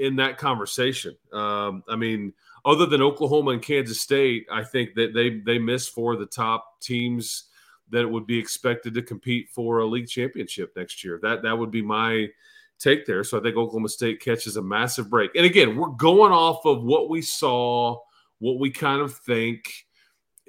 [0.02, 1.15] in that conversation.
[1.32, 2.34] Um, I mean,
[2.65, 6.26] other than Oklahoma and Kansas State, I think that they they miss four of the
[6.26, 7.45] top teams
[7.91, 11.19] that would be expected to compete for a league championship next year.
[11.21, 12.30] That that would be my
[12.80, 13.24] take there.
[13.24, 15.32] So I think Oklahoma State catches a massive break.
[15.36, 18.00] And again, we're going off of what we saw,
[18.39, 19.86] what we kind of think.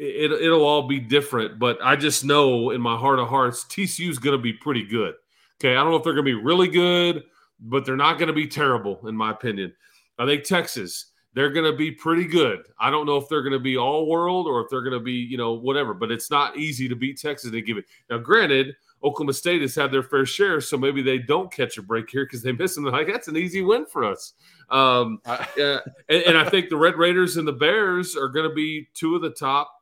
[0.04, 4.10] It, it'll all be different, but I just know in my heart of hearts, TCU
[4.10, 5.14] is going to be pretty good.
[5.60, 7.22] Okay, I don't know if they're going to be really good,
[7.60, 9.72] but they're not going to be terrible, in my opinion.
[10.18, 12.66] I think Texas, they're going to be pretty good.
[12.80, 15.04] I don't know if they're going to be all world or if they're going to
[15.04, 17.84] be, you know, whatever, but it's not easy to beat Texas and give it.
[18.10, 21.82] Now, granted, Oklahoma State has had their fair share, so maybe they don't catch a
[21.82, 22.84] break here because they miss them.
[22.84, 24.34] They're like, that's an easy win for us.
[24.68, 25.20] Um,
[25.56, 28.88] yeah, and, and I think the Red Raiders and the Bears are going to be
[28.94, 29.81] two of the top,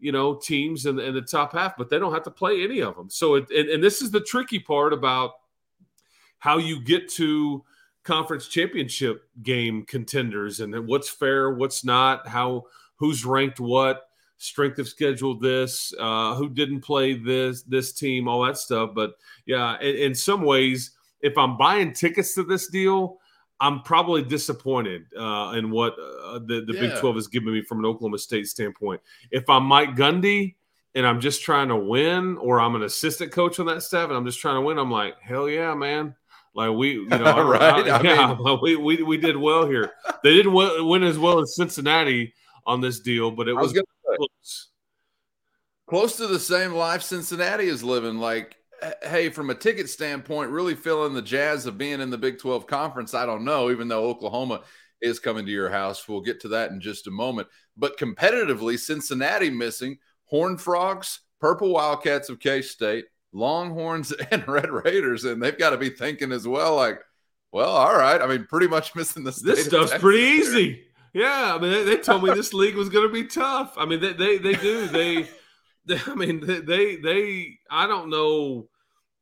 [0.00, 2.64] you know, teams in the, in the top half, but they don't have to play
[2.64, 3.10] any of them.
[3.10, 5.32] So, it, and, and this is the tricky part about
[6.38, 7.62] how you get to
[8.02, 12.64] conference championship game contenders and what's fair, what's not, how
[12.96, 14.08] who's ranked what,
[14.38, 18.90] strength of schedule this, uh, who didn't play this this team, all that stuff.
[18.94, 19.12] But
[19.44, 23.19] yeah, in, in some ways, if I'm buying tickets to this deal,
[23.60, 27.80] I'm probably disappointed uh, in what uh, the, the Big 12 has given me from
[27.80, 29.00] an Oklahoma State standpoint.
[29.30, 30.54] If I'm Mike Gundy
[30.94, 34.16] and I'm just trying to win, or I'm an assistant coach on that staff and
[34.16, 36.14] I'm just trying to win, I'm like, hell yeah, man.
[36.54, 37.16] Like we, you know,
[37.48, 39.92] Right, I- I yeah, we, we we did well here.
[40.24, 42.32] They didn't win, win as well as Cincinnati
[42.66, 43.82] on this deal, but it I was was,
[44.16, 44.68] close.
[45.86, 48.18] close to the same life Cincinnati is living.
[48.18, 48.56] Like,
[49.02, 52.66] hey, from a ticket standpoint, really feeling the jazz of being in the Big 12
[52.66, 53.14] conference.
[53.14, 54.62] I don't know, even though Oklahoma
[55.00, 56.08] is coming to your house.
[56.08, 57.48] We'll get to that in just a moment.
[57.76, 65.24] But competitively, Cincinnati missing Horned Frogs, Purple Wildcats of K State, Longhorns, and Red Raiders.
[65.24, 67.00] And they've got to be thinking as well, like,
[67.52, 68.20] well, all right.
[68.20, 70.36] I mean, pretty much missing This of stuff's pretty here.
[70.36, 70.84] easy.
[71.12, 73.74] Yeah, I mean, they, they told me this league was going to be tough.
[73.76, 74.86] I mean, they they, they do.
[74.86, 75.28] They,
[75.86, 77.58] they, I mean, they, they they.
[77.68, 78.68] I don't know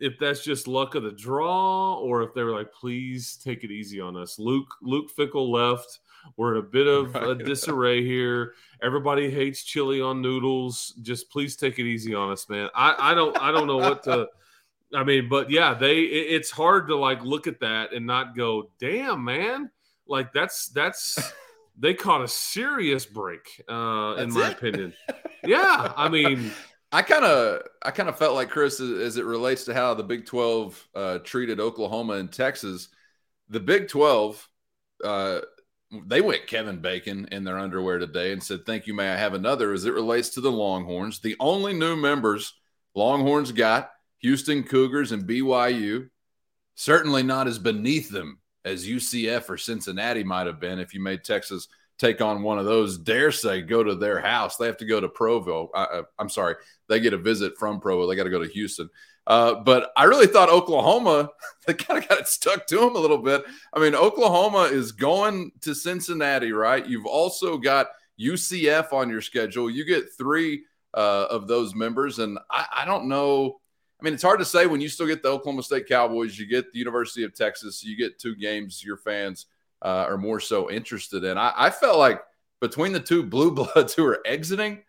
[0.00, 3.70] if that's just luck of the draw or if they were like, please take it
[3.70, 4.38] easy on us.
[4.38, 6.00] Luke Luke Fickell left.
[6.36, 8.54] We're in a bit of a disarray here.
[8.82, 10.94] Everybody hates chili on noodles.
[11.02, 12.68] Just please take it easy on us, man.
[12.74, 14.28] I, I don't I don't know what to.
[14.94, 16.00] I mean, but yeah, they.
[16.00, 19.70] It, it's hard to like look at that and not go, damn, man.
[20.06, 21.32] Like that's that's
[21.78, 24.52] they caught a serious break, uh, in my it?
[24.52, 24.94] opinion.
[25.44, 26.50] Yeah, I mean,
[26.90, 30.02] I kind of, I kind of felt like Chris, as, it relates to how the
[30.02, 32.88] Big Twelve uh, treated Oklahoma and Texas.
[33.50, 34.48] The Big Twelve,
[35.04, 35.40] uh,
[36.06, 39.34] they went Kevin Bacon in their underwear today and said, "Thank you, may I have
[39.34, 42.54] another?" As it relates to the Longhorns, the only new members
[42.94, 46.08] Longhorns got Houston Cougars and BYU.
[46.74, 51.24] Certainly not as beneath them as UCF or Cincinnati might have been if you made
[51.24, 52.98] Texas take on one of those.
[52.98, 54.56] Dare say go to their house.
[54.56, 55.70] They have to go to Provo.
[55.74, 56.56] I, am sorry,
[56.88, 58.06] they get a visit from Provo.
[58.06, 58.88] They got to go to Houston.
[59.26, 61.30] Uh, but I really thought Oklahoma,
[61.66, 63.44] they kind of got it stuck to them a little bit.
[63.74, 66.86] I mean, Oklahoma is going to Cincinnati, right?
[66.86, 69.68] You've also got UCF on your schedule.
[69.68, 72.18] You get three uh, of those members.
[72.18, 73.60] And I, I don't know.
[74.00, 76.46] I mean, it's hard to say when you still get the Oklahoma State Cowboys, you
[76.46, 79.46] get the University of Texas, you get two games your fans
[79.82, 81.38] uh, are more so interested in.
[81.38, 82.20] I, I, felt like
[82.60, 84.82] between the two blue bloods who are exiting,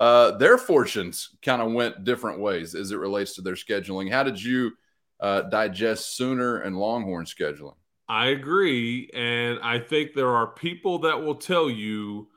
[0.00, 4.10] uh, their fortunes kind of went different ways as it relates to their scheduling.
[4.10, 4.72] How did you
[5.20, 7.74] uh, digest Sooner and Longhorn scheduling?
[8.08, 9.10] I agree.
[9.12, 12.28] And I think there are people that will tell you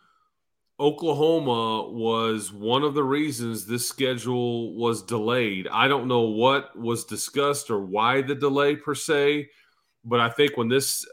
[0.80, 5.68] Oklahoma was one of the reasons this schedule was delayed.
[5.72, 9.50] I don't know what was discussed or why the delay per se,
[10.04, 11.06] but I think when this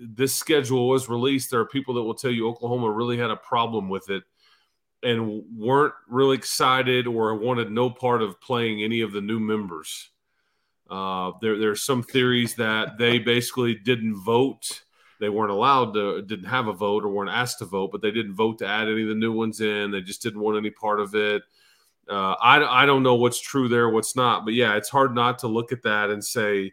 [0.00, 3.36] this schedule was released, there are people that will tell you Oklahoma really had a
[3.36, 4.22] problem with it
[5.02, 10.10] and weren't really excited or wanted no part of playing any of the new members.
[10.88, 14.82] Uh, there, there are some theories that they basically didn't vote.
[15.20, 18.10] They weren't allowed to didn't have a vote or weren't asked to vote but they
[18.10, 19.90] didn't vote to add any of the new ones in.
[19.90, 21.42] They just didn't want any part of it.
[22.08, 25.38] Uh, I, I don't know what's true there what's not but yeah it's hard not
[25.40, 26.72] to look at that and say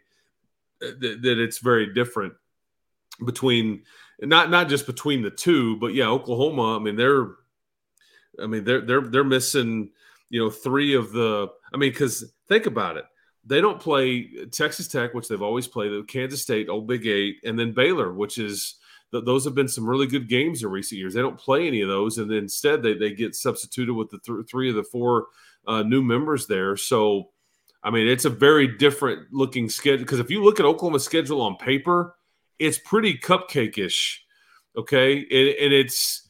[0.80, 2.32] that, that it's very different
[3.24, 3.82] between
[4.20, 7.28] not not just between the two but yeah oklahoma i mean they're
[8.42, 9.90] i mean they're they're they're missing
[10.30, 13.04] you know three of the i mean because think about it
[13.48, 17.58] they don't play Texas Tech, which they've always played, Kansas State, Old Big Eight, and
[17.58, 18.74] then Baylor, which is
[19.10, 21.14] those have been some really good games in recent years.
[21.14, 24.46] They don't play any of those, and instead they, they get substituted with the th-
[24.50, 25.28] three of the four
[25.66, 26.76] uh, new members there.
[26.76, 27.30] So,
[27.82, 31.40] I mean, it's a very different looking schedule because if you look at Oklahoma's schedule
[31.40, 32.16] on paper,
[32.58, 34.24] it's pretty cupcake-ish.
[34.76, 36.28] Okay, and, and it's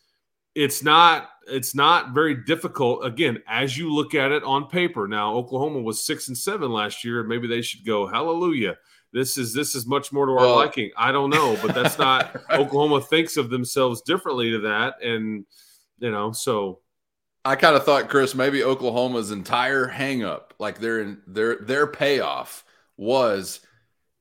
[0.54, 3.04] it's not it's not very difficult.
[3.04, 7.04] Again as you look at it on paper now oklahoma was six and seven last
[7.04, 8.76] year and maybe they should go hallelujah.
[9.12, 10.90] This is this is much more to our well, liking.
[10.96, 15.46] I don't know but that's not oklahoma thinks of themselves differently to that and
[15.98, 16.80] you know so.
[17.44, 22.64] I kind of thought chris maybe oklahoma's entire hangup like their their their payoff
[22.96, 23.60] was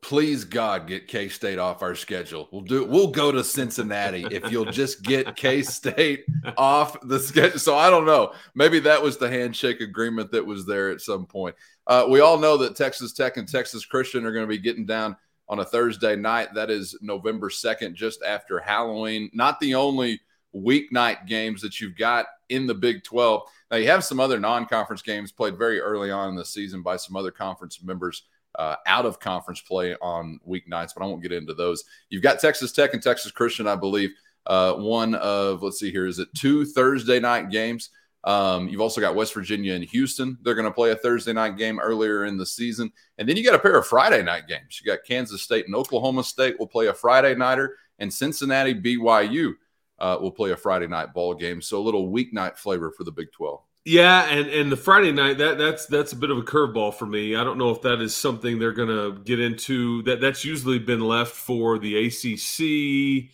[0.07, 2.47] please God get K State off our schedule.
[2.53, 6.23] We'll do we'll go to Cincinnati if you'll just get K State
[6.57, 7.59] off the schedule.
[7.59, 8.31] So I don't know.
[8.55, 11.57] Maybe that was the handshake agreement that was there at some point.
[11.85, 14.85] Uh, we all know that Texas Tech and Texas Christian are going to be getting
[14.85, 15.17] down
[15.49, 16.53] on a Thursday night.
[16.53, 19.29] That is November 2nd, just after Halloween.
[19.33, 20.21] Not the only
[20.55, 23.41] weeknight games that you've got in the Big 12.
[23.71, 26.81] Now, you have some other non conference games played very early on in the season
[26.81, 28.23] by some other conference members
[28.57, 31.83] uh, out of conference play on weeknights, but I won't get into those.
[32.09, 34.11] You've got Texas Tech and Texas Christian, I believe.
[34.45, 37.89] Uh, one of, let's see here, is it two Thursday night games?
[38.23, 40.37] Um, you've also got West Virginia and Houston.
[40.41, 42.91] They're going to play a Thursday night game earlier in the season.
[43.17, 44.81] And then you got a pair of Friday night games.
[44.83, 49.53] You got Kansas State and Oklahoma State will play a Friday nighter, and Cincinnati BYU
[49.99, 51.61] uh, will play a Friday night ball game.
[51.61, 53.61] So a little weeknight flavor for the Big 12.
[53.87, 57.05] Yeah, and and the Friday night that that's that's a bit of a curveball for
[57.05, 57.37] me.
[57.37, 60.03] I don't know if that is something they're going to get into.
[60.03, 63.31] That that's usually been left for the ACC.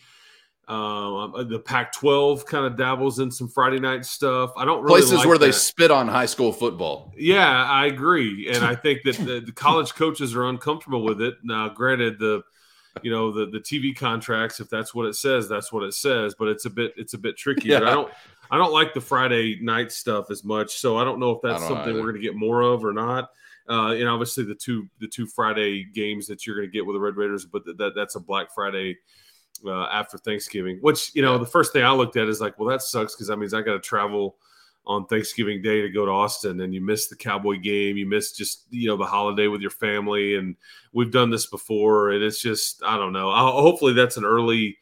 [0.67, 4.53] Um, uh, the Pac-12 kind of dabbles in some Friday night stuff.
[4.55, 5.45] I don't really places like where that.
[5.47, 7.11] they spit on high school football.
[7.17, 11.33] Yeah, I agree, and I think that the, the college coaches are uncomfortable with it.
[11.43, 12.43] Now, granted, the
[13.01, 16.35] you know the the TV contracts, if that's what it says, that's what it says.
[16.37, 17.69] But it's a bit it's a bit tricky.
[17.69, 17.77] Yeah.
[17.77, 18.11] I don't
[18.53, 21.63] I don't like the Friday night stuff as much, so I don't know if that's
[21.63, 21.93] something either.
[21.95, 23.31] we're going to get more of or not.
[23.67, 26.95] Uh, and obviously the two the two Friday games that you're going to get with
[26.95, 28.95] the Red Raiders, but that that's a Black Friday
[29.65, 30.77] uh, after Thanksgiving.
[30.81, 33.27] Which you know the first thing I looked at is like, well, that sucks because
[33.27, 34.35] that means I got to travel
[34.85, 38.33] on Thanksgiving Day to go to Austin, and you miss the Cowboy game, you miss
[38.33, 40.55] just you know the holiday with your family, and
[40.91, 43.31] we've done this before, and it's just I don't know.
[43.31, 44.77] I'll, hopefully that's an early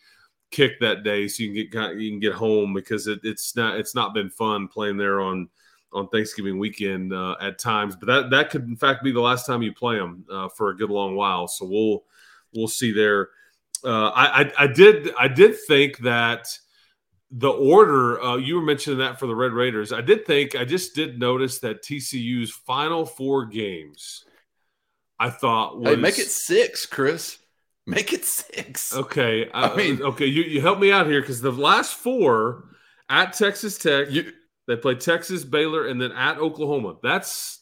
[0.52, 3.78] kick that day so you can get you can get home because it, it's not
[3.80, 5.50] it's not been fun playing there on
[5.94, 7.96] on Thanksgiving weekend uh, at times.
[7.96, 10.70] But that that could in fact be the last time you play them uh, for
[10.70, 11.48] a good long while.
[11.48, 12.04] So we'll
[12.54, 13.30] we'll see there.
[13.84, 16.48] Uh, I, I, I did I did think that
[17.32, 19.94] the order uh, you were mentioning that for the Red Raiders.
[19.94, 24.26] I did think I just did notice that TCU's final four games.
[25.20, 27.38] I thought was, hey, make it six, Chris.
[27.88, 28.94] Make it six.
[28.96, 29.50] Okay.
[29.54, 32.66] I, I mean, okay, you, you help me out here because the last four
[33.10, 34.32] at Texas Tech, you,
[34.68, 36.96] they play Texas, Baylor, and then at Oklahoma.
[37.02, 37.60] That's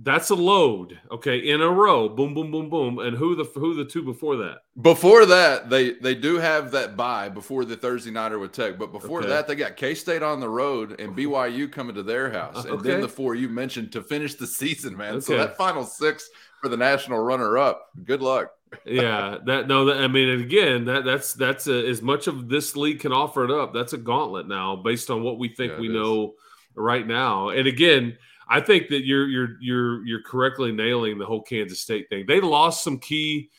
[0.00, 2.08] That's a load, okay, in a row.
[2.08, 2.98] Boom, boom, boom, boom.
[3.00, 4.58] And who the who the two before that?
[4.80, 8.92] Before that, they they do have that bye before the Thursday nighter with Tech, but
[8.92, 9.28] before Okay.
[9.30, 12.80] that, they got K State on the road and BYU coming to their house, and
[12.84, 15.20] then the four you mentioned to finish the season, man.
[15.20, 16.28] So that final six
[16.60, 17.88] for the national runner up.
[18.04, 18.50] Good luck.
[18.84, 22.48] Yeah, that no, that, I mean, and again, that that's that's a, as much of
[22.48, 23.72] this league can offer it up.
[23.72, 25.94] That's a gauntlet now, based on what we think Yeah, we is.
[25.94, 26.34] know
[26.74, 27.50] right now.
[27.50, 28.16] And again,
[28.48, 32.24] I think that you're you're you're you're correctly nailing the whole Kansas State thing.
[32.26, 33.50] They lost some key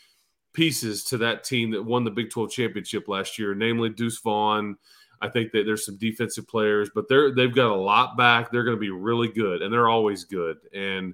[0.54, 4.78] pieces to that team that won the Big 12 championship last year, namely Deuce Vaughn.
[5.22, 8.52] I think that there's some defensive players, but they're they've got a lot back.
[8.52, 10.58] They're going to be really good, and they're always good.
[10.74, 11.14] And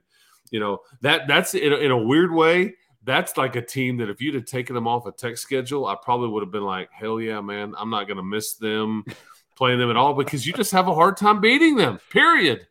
[0.52, 2.76] you know that that's in a, in a weird way.
[3.06, 5.96] That's like a team that if you'd have taken them off a tech schedule, I
[6.02, 9.06] probably would have been like, hell yeah, man, I'm not going to miss them
[9.56, 12.00] playing them at all because you just have a hard time beating them.
[12.10, 12.68] Period.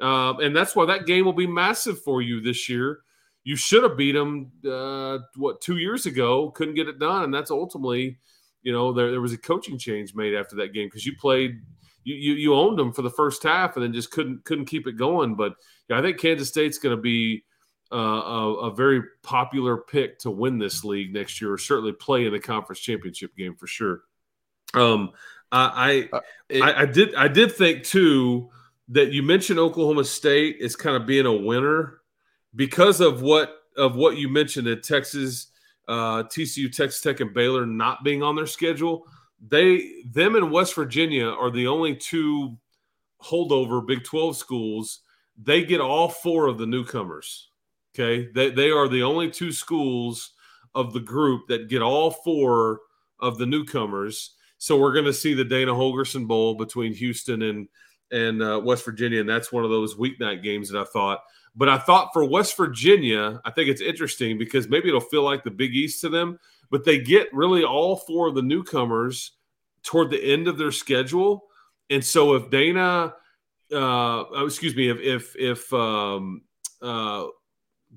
[0.00, 3.00] Um, and that's why that game will be massive for you this year.
[3.44, 7.32] You should have beat them uh, what two years ago, couldn't get it done, and
[7.32, 8.18] that's ultimately,
[8.62, 11.60] you know, there, there was a coaching change made after that game because you played,
[12.02, 14.88] you, you you owned them for the first half and then just couldn't couldn't keep
[14.88, 15.36] it going.
[15.36, 15.54] But
[15.88, 17.44] yeah, I think Kansas State's going to be
[17.92, 22.26] uh, a, a very popular pick to win this league next year, or certainly play
[22.26, 24.02] in the conference championship game for sure.
[24.74, 25.12] Um,
[25.52, 28.50] I, I It- I, I did I did think too
[28.88, 32.00] that you mentioned Oklahoma State is kind of being a winner
[32.54, 35.48] because of what of what you mentioned at Texas,
[35.86, 39.06] uh, TCU, Texas Tech, and Baylor not being on their schedule.
[39.48, 42.56] They them and West Virginia are the only two
[43.22, 45.00] holdover Big Twelve schools.
[45.40, 47.50] They get all four of the newcomers.
[47.98, 50.32] Okay, they they are the only two schools
[50.74, 52.80] of the group that get all four
[53.20, 54.34] of the newcomers.
[54.58, 57.68] So we're going to see the Dana Holgorsen Bowl between Houston and
[58.12, 61.20] and uh, West Virginia, and that's one of those weeknight games that I thought.
[61.56, 65.42] But I thought for West Virginia, I think it's interesting because maybe it'll feel like
[65.42, 66.38] the Big East to them,
[66.70, 69.32] but they get really all four of the newcomers
[69.82, 71.44] toward the end of their schedule,
[71.88, 73.14] and so if Dana,
[73.72, 76.42] uh, oh, excuse me, if if if um,
[76.82, 77.26] uh,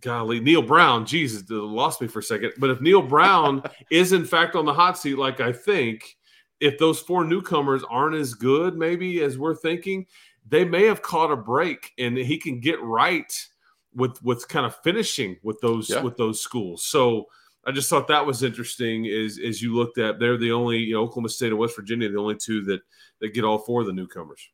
[0.02, 2.54] golly, Neal Brown, Jesus, lost me for a second.
[2.58, 6.18] But if Neal Brown is in fact on the hot seat, like I think,
[6.60, 10.06] if those four newcomers aren't as good, maybe as we're thinking,
[10.48, 13.32] they may have caught a break, and he can get right
[13.94, 16.02] with with kind of finishing with those Yeah.
[16.02, 16.86] with those schools.
[16.86, 17.26] So.
[17.66, 19.06] I just thought that was interesting.
[19.06, 22.10] Is as you looked at, they're the only you know Oklahoma State and West Virginia,
[22.10, 22.80] the only two that
[23.20, 24.50] that get all four of the newcomers.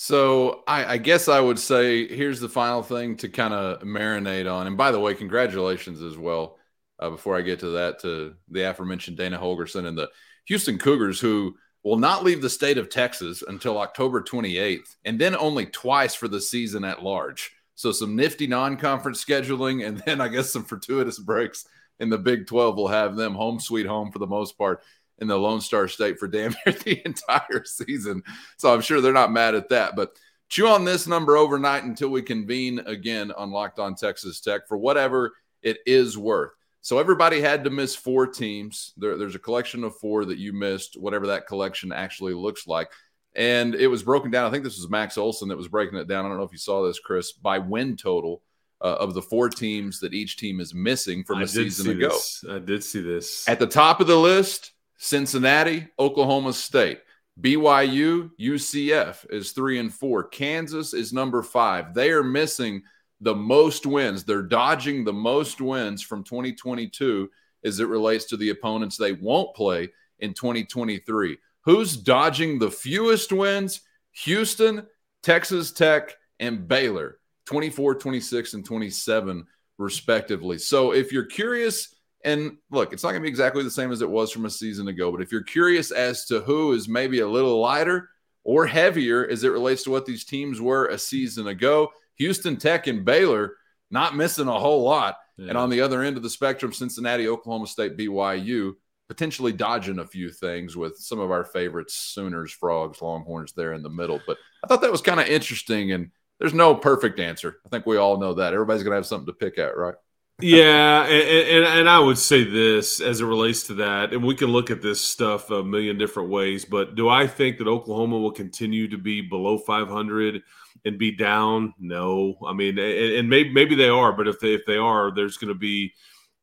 [0.00, 4.48] So I, I guess I would say here's the final thing to kind of marinate
[4.48, 4.68] on.
[4.68, 6.56] And by the way, congratulations as well.
[7.00, 10.08] Uh, before I get to that, to the aforementioned Dana Holgorsen and the
[10.44, 15.34] Houston Cougars, who will not leave the state of Texas until October 28th, and then
[15.34, 17.50] only twice for the season at large.
[17.74, 21.66] So some nifty non-conference scheduling, and then I guess some fortuitous breaks
[21.98, 24.80] in the Big 12 will have them home sweet home for the most part
[25.20, 28.22] in the Lone Star State for damn near the entire season.
[28.56, 29.96] So I'm sure they're not mad at that.
[29.96, 30.16] But
[30.48, 34.76] chew on this number overnight until we convene again on Locked On Texas Tech for
[34.76, 36.52] whatever it is worth.
[36.80, 38.92] So everybody had to miss four teams.
[38.96, 42.90] There, there's a collection of four that you missed, whatever that collection actually looks like.
[43.34, 44.46] And it was broken down.
[44.46, 46.24] I think this was Max Olson that was breaking it down.
[46.24, 48.42] I don't know if you saw this, Chris, by win total
[48.80, 52.08] uh, of the four teams that each team is missing from I a season ago.
[52.08, 52.44] This.
[52.48, 53.48] I did see this.
[53.48, 57.00] At the top of the list, Cincinnati, Oklahoma State.
[57.40, 60.24] BYU, UCF is three and four.
[60.24, 61.94] Kansas is number five.
[61.94, 62.82] They are missing
[63.20, 64.24] the most wins.
[64.24, 67.30] They're dodging the most wins from 2022
[67.64, 71.38] as it relates to the opponents they won't play in 2023.
[71.62, 73.82] Who's dodging the fewest wins?
[74.24, 74.86] Houston,
[75.22, 79.46] Texas Tech, and Baylor, 24, 26, and 27,
[79.76, 80.58] respectively.
[80.58, 81.94] So if you're curious,
[82.24, 84.50] and look, it's not going to be exactly the same as it was from a
[84.50, 88.10] season ago, but if you're curious as to who is maybe a little lighter
[88.44, 92.86] or heavier as it relates to what these teams were a season ago, Houston Tech
[92.86, 93.54] and Baylor
[93.90, 95.16] not missing a whole lot.
[95.36, 95.50] Yeah.
[95.50, 98.74] And on the other end of the spectrum, Cincinnati, Oklahoma State, BYU,
[99.08, 103.82] potentially dodging a few things with some of our favorites, Sooners, Frogs, Longhorns there in
[103.82, 104.20] the middle.
[104.26, 105.92] But I thought that was kind of interesting.
[105.92, 107.58] And there's no perfect answer.
[107.64, 108.52] I think we all know that.
[108.52, 109.94] Everybody's going to have something to pick at, right?
[110.40, 114.36] Yeah, and, and and I would say this as it relates to that, and we
[114.36, 116.64] can look at this stuff a million different ways.
[116.64, 120.42] But do I think that Oklahoma will continue to be below 500
[120.84, 121.74] and be down?
[121.80, 125.12] No, I mean, and, and maybe maybe they are, but if they if they are,
[125.12, 125.92] there's going to be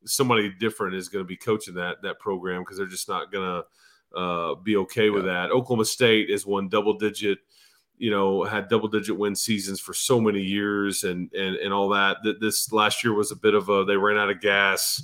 [0.04, 3.64] somebody different is going to be coaching that that program because they're just not going
[4.14, 5.52] to uh, be okay with that.
[5.52, 7.39] Oklahoma State is one double digit
[7.98, 11.89] you know, had double digit win seasons for so many years and and and all
[11.89, 12.18] that.
[12.24, 15.02] That this last year was a bit of a they ran out of gas.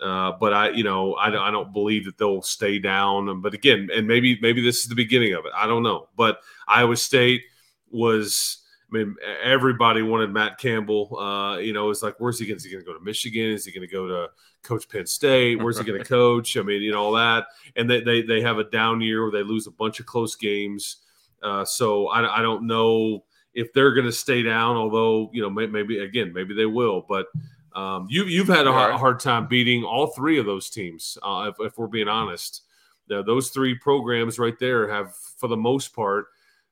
[0.00, 3.40] Uh, but I, you know, I, I don't believe that they'll stay down.
[3.40, 5.52] But again, and maybe maybe this is the beginning of it.
[5.56, 6.08] I don't know.
[6.16, 7.42] But Iowa State
[7.90, 8.58] was.
[8.90, 11.14] I mean, everybody wanted Matt Campbell.
[11.18, 12.56] Uh, you know, it's like, where's he going?
[12.56, 13.50] Is he going to go to Michigan?
[13.50, 14.28] Is he going to go to
[14.62, 15.62] coach Penn State?
[15.62, 16.56] Where's he going to coach?
[16.56, 17.48] I mean, you know, all that.
[17.76, 20.36] And they, they they have a down year where they lose a bunch of close
[20.36, 20.96] games.
[21.42, 23.24] Uh, so I, I don't know
[23.54, 24.76] if they're going to stay down.
[24.76, 27.04] Although you know, maybe, maybe again, maybe they will.
[27.08, 27.26] But
[27.74, 31.18] um, you you've had a, hard, a hard time beating all three of those teams.
[31.22, 32.62] Uh, if, if, we're being honest,
[33.10, 36.26] uh, those three programs right there have, for the most part,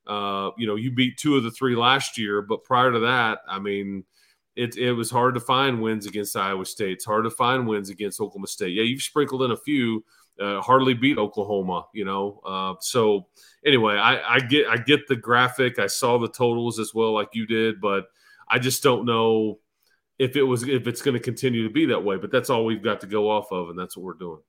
[0.07, 2.43] uh, you know, you beat two of the three last year.
[2.43, 4.05] But prior to that, I mean.
[4.59, 6.93] It, it was hard to find wins against Iowa State.
[6.93, 8.73] It's hard to find wins against Oklahoma State.
[8.73, 10.03] Yeah, you've sprinkled in a few,
[10.41, 12.41] uh, hardly beat Oklahoma, you know.
[12.45, 13.26] Uh, so
[13.64, 15.78] anyway, I, I, get I get the graphic.
[15.78, 18.07] I saw the totals as well, like you did, but
[18.49, 19.59] I just don't know
[20.18, 22.16] if it was if it's going to continue to be that way.
[22.16, 24.41] But that's all we've got to go off of, and that's what we're doing.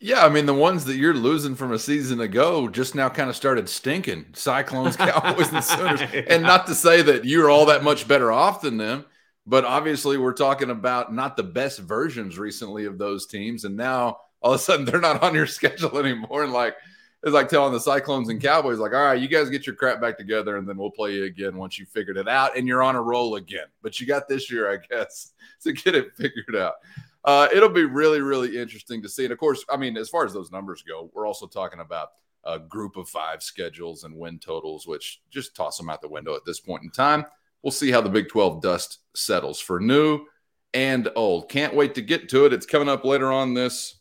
[0.00, 3.28] Yeah, I mean the ones that you're losing from a season ago just now kind
[3.28, 4.26] of started stinking.
[4.32, 6.00] Cyclones, Cowboys, and Sooners.
[6.00, 6.22] yeah.
[6.28, 9.04] And not to say that you're all that much better off than them,
[9.44, 14.18] but obviously we're talking about not the best versions recently of those teams, and now
[14.42, 16.44] all of a sudden they're not on your schedule anymore.
[16.44, 16.76] And like
[17.22, 20.00] it's like telling the Cyclones and Cowboys, like, all right, you guys get your crap
[20.00, 22.82] back together, and then we'll play you again once you figured it out, and you're
[22.82, 23.66] on a roll again.
[23.82, 25.32] But you got this year, I guess,
[25.62, 26.74] to get it figured out.
[27.24, 29.24] Uh, it'll be really, really interesting to see.
[29.24, 32.10] And of course, I mean, as far as those numbers go, we're also talking about
[32.44, 36.36] a group of five schedules and win totals, which just toss them out the window
[36.36, 37.26] at this point in time.
[37.62, 40.24] We'll see how the Big 12 dust settles for new
[40.72, 41.50] and old.
[41.50, 42.52] Can't wait to get to it.
[42.52, 43.97] It's coming up later on this.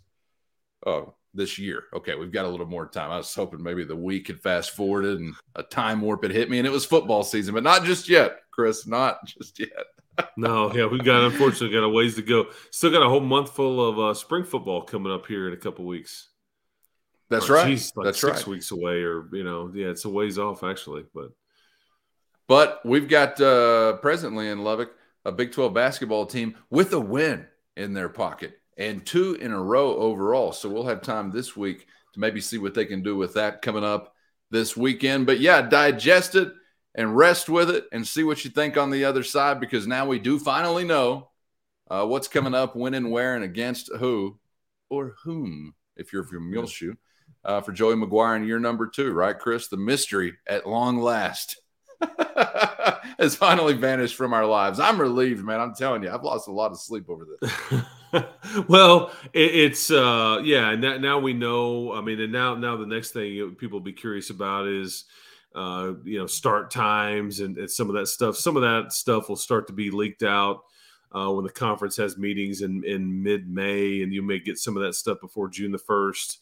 [0.87, 1.83] Oh, this year.
[1.93, 3.11] Okay, we've got a little more time.
[3.11, 6.49] I was hoping maybe the week had fast forwarded and a time warp had hit
[6.49, 8.87] me, and it was football season, but not just yet, Chris.
[8.87, 9.69] Not just yet.
[10.37, 12.47] no, yeah, we've got unfortunately got a ways to go.
[12.71, 15.57] Still got a whole month full of uh, spring football coming up here in a
[15.57, 16.29] couple weeks.
[17.29, 17.67] That's or, right.
[17.67, 18.47] Geez, like That's six right.
[18.47, 21.31] weeks away, or you know, yeah, it's a ways off actually, but.
[22.47, 24.91] But we've got uh, presently in Lubbock
[25.25, 29.61] a Big 12 basketball team with a win in their pocket and two in a
[29.61, 30.51] row overall.
[30.51, 33.61] So we'll have time this week to maybe see what they can do with that
[33.61, 34.13] coming up
[34.51, 35.25] this weekend.
[35.25, 36.53] But yeah, digest it
[36.95, 40.05] and rest with it and see what you think on the other side because now
[40.05, 41.29] we do finally know
[41.89, 44.37] uh, what's coming up, when and where, and against who
[44.89, 46.95] or whom, if you're from Muleshoe,
[47.45, 49.67] uh, for Joey McGuire in year number two, right, Chris?
[49.67, 51.61] The mystery at long last.
[53.19, 54.79] has finally vanished from our lives.
[54.79, 55.59] I'm relieved, man.
[55.59, 58.23] I'm telling you, I've lost a lot of sleep over this.
[58.67, 60.75] well, it, it's uh, yeah.
[60.75, 61.93] Now, now we know.
[61.93, 65.05] I mean, and now now the next thing people will be curious about is
[65.55, 68.37] uh, you know start times and, and, some of that stuff.
[68.37, 70.61] Some of that stuff will start to be leaked out.
[71.15, 74.75] Uh, when the conference has meetings in, in mid May, and you may get some
[74.75, 76.41] of that stuff before June the first.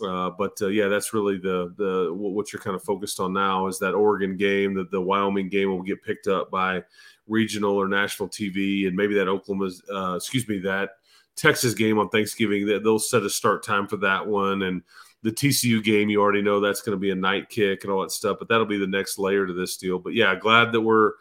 [0.00, 3.66] Uh, but uh, yeah, that's really the the what you're kind of focused on now
[3.66, 6.82] is that Oregon game, that the Wyoming game will get picked up by
[7.26, 10.90] regional or national TV, and maybe that Oklahoma, uh, excuse me, that
[11.36, 12.66] Texas game on Thanksgiving.
[12.66, 14.82] That they'll set a start time for that one, and
[15.22, 18.02] the TCU game, you already know that's going to be a night kick and all
[18.02, 18.38] that stuff.
[18.38, 19.98] But that'll be the next layer to this deal.
[19.98, 21.12] But yeah, glad that we're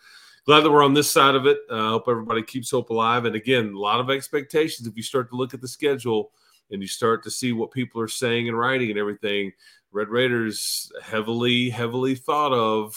[0.46, 1.60] glad that we're on this side of it.
[1.70, 3.26] I uh, hope everybody keeps hope alive.
[3.26, 4.88] And again, a lot of expectations.
[4.88, 6.32] If you start to look at the schedule
[6.72, 9.52] and you start to see what people are saying and writing and everything,
[9.92, 12.96] Red Raiders heavily, heavily thought of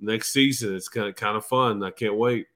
[0.00, 0.74] next season.
[0.74, 1.82] It's kind of kind of fun.
[1.82, 2.46] I can't wait.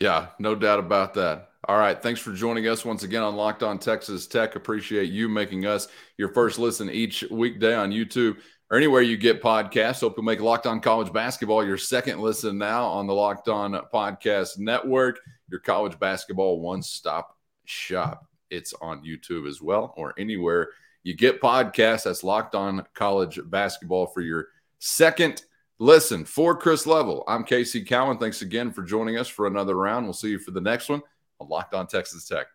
[0.00, 1.48] Yeah, no doubt about that.
[1.66, 2.00] All right.
[2.00, 4.54] Thanks for joining us once again on Locked On Texas Tech.
[4.54, 8.38] Appreciate you making us your first listen each weekday on YouTube
[8.70, 10.00] or anywhere you get podcasts.
[10.00, 13.72] Hope you make Locked On College Basketball your second listen now on the Locked On
[13.92, 15.18] Podcast Network,
[15.50, 18.24] your college basketball one stop shop.
[18.50, 20.70] It's on YouTube as well, or anywhere
[21.02, 22.04] you get podcasts.
[22.04, 25.42] That's Locked On College Basketball for your second
[25.78, 26.24] listen.
[26.24, 28.18] For Chris Level, I'm Casey Cowan.
[28.18, 30.06] Thanks again for joining us for another round.
[30.06, 31.02] We'll see you for the next one
[31.40, 32.46] on Locked On Texas Tech.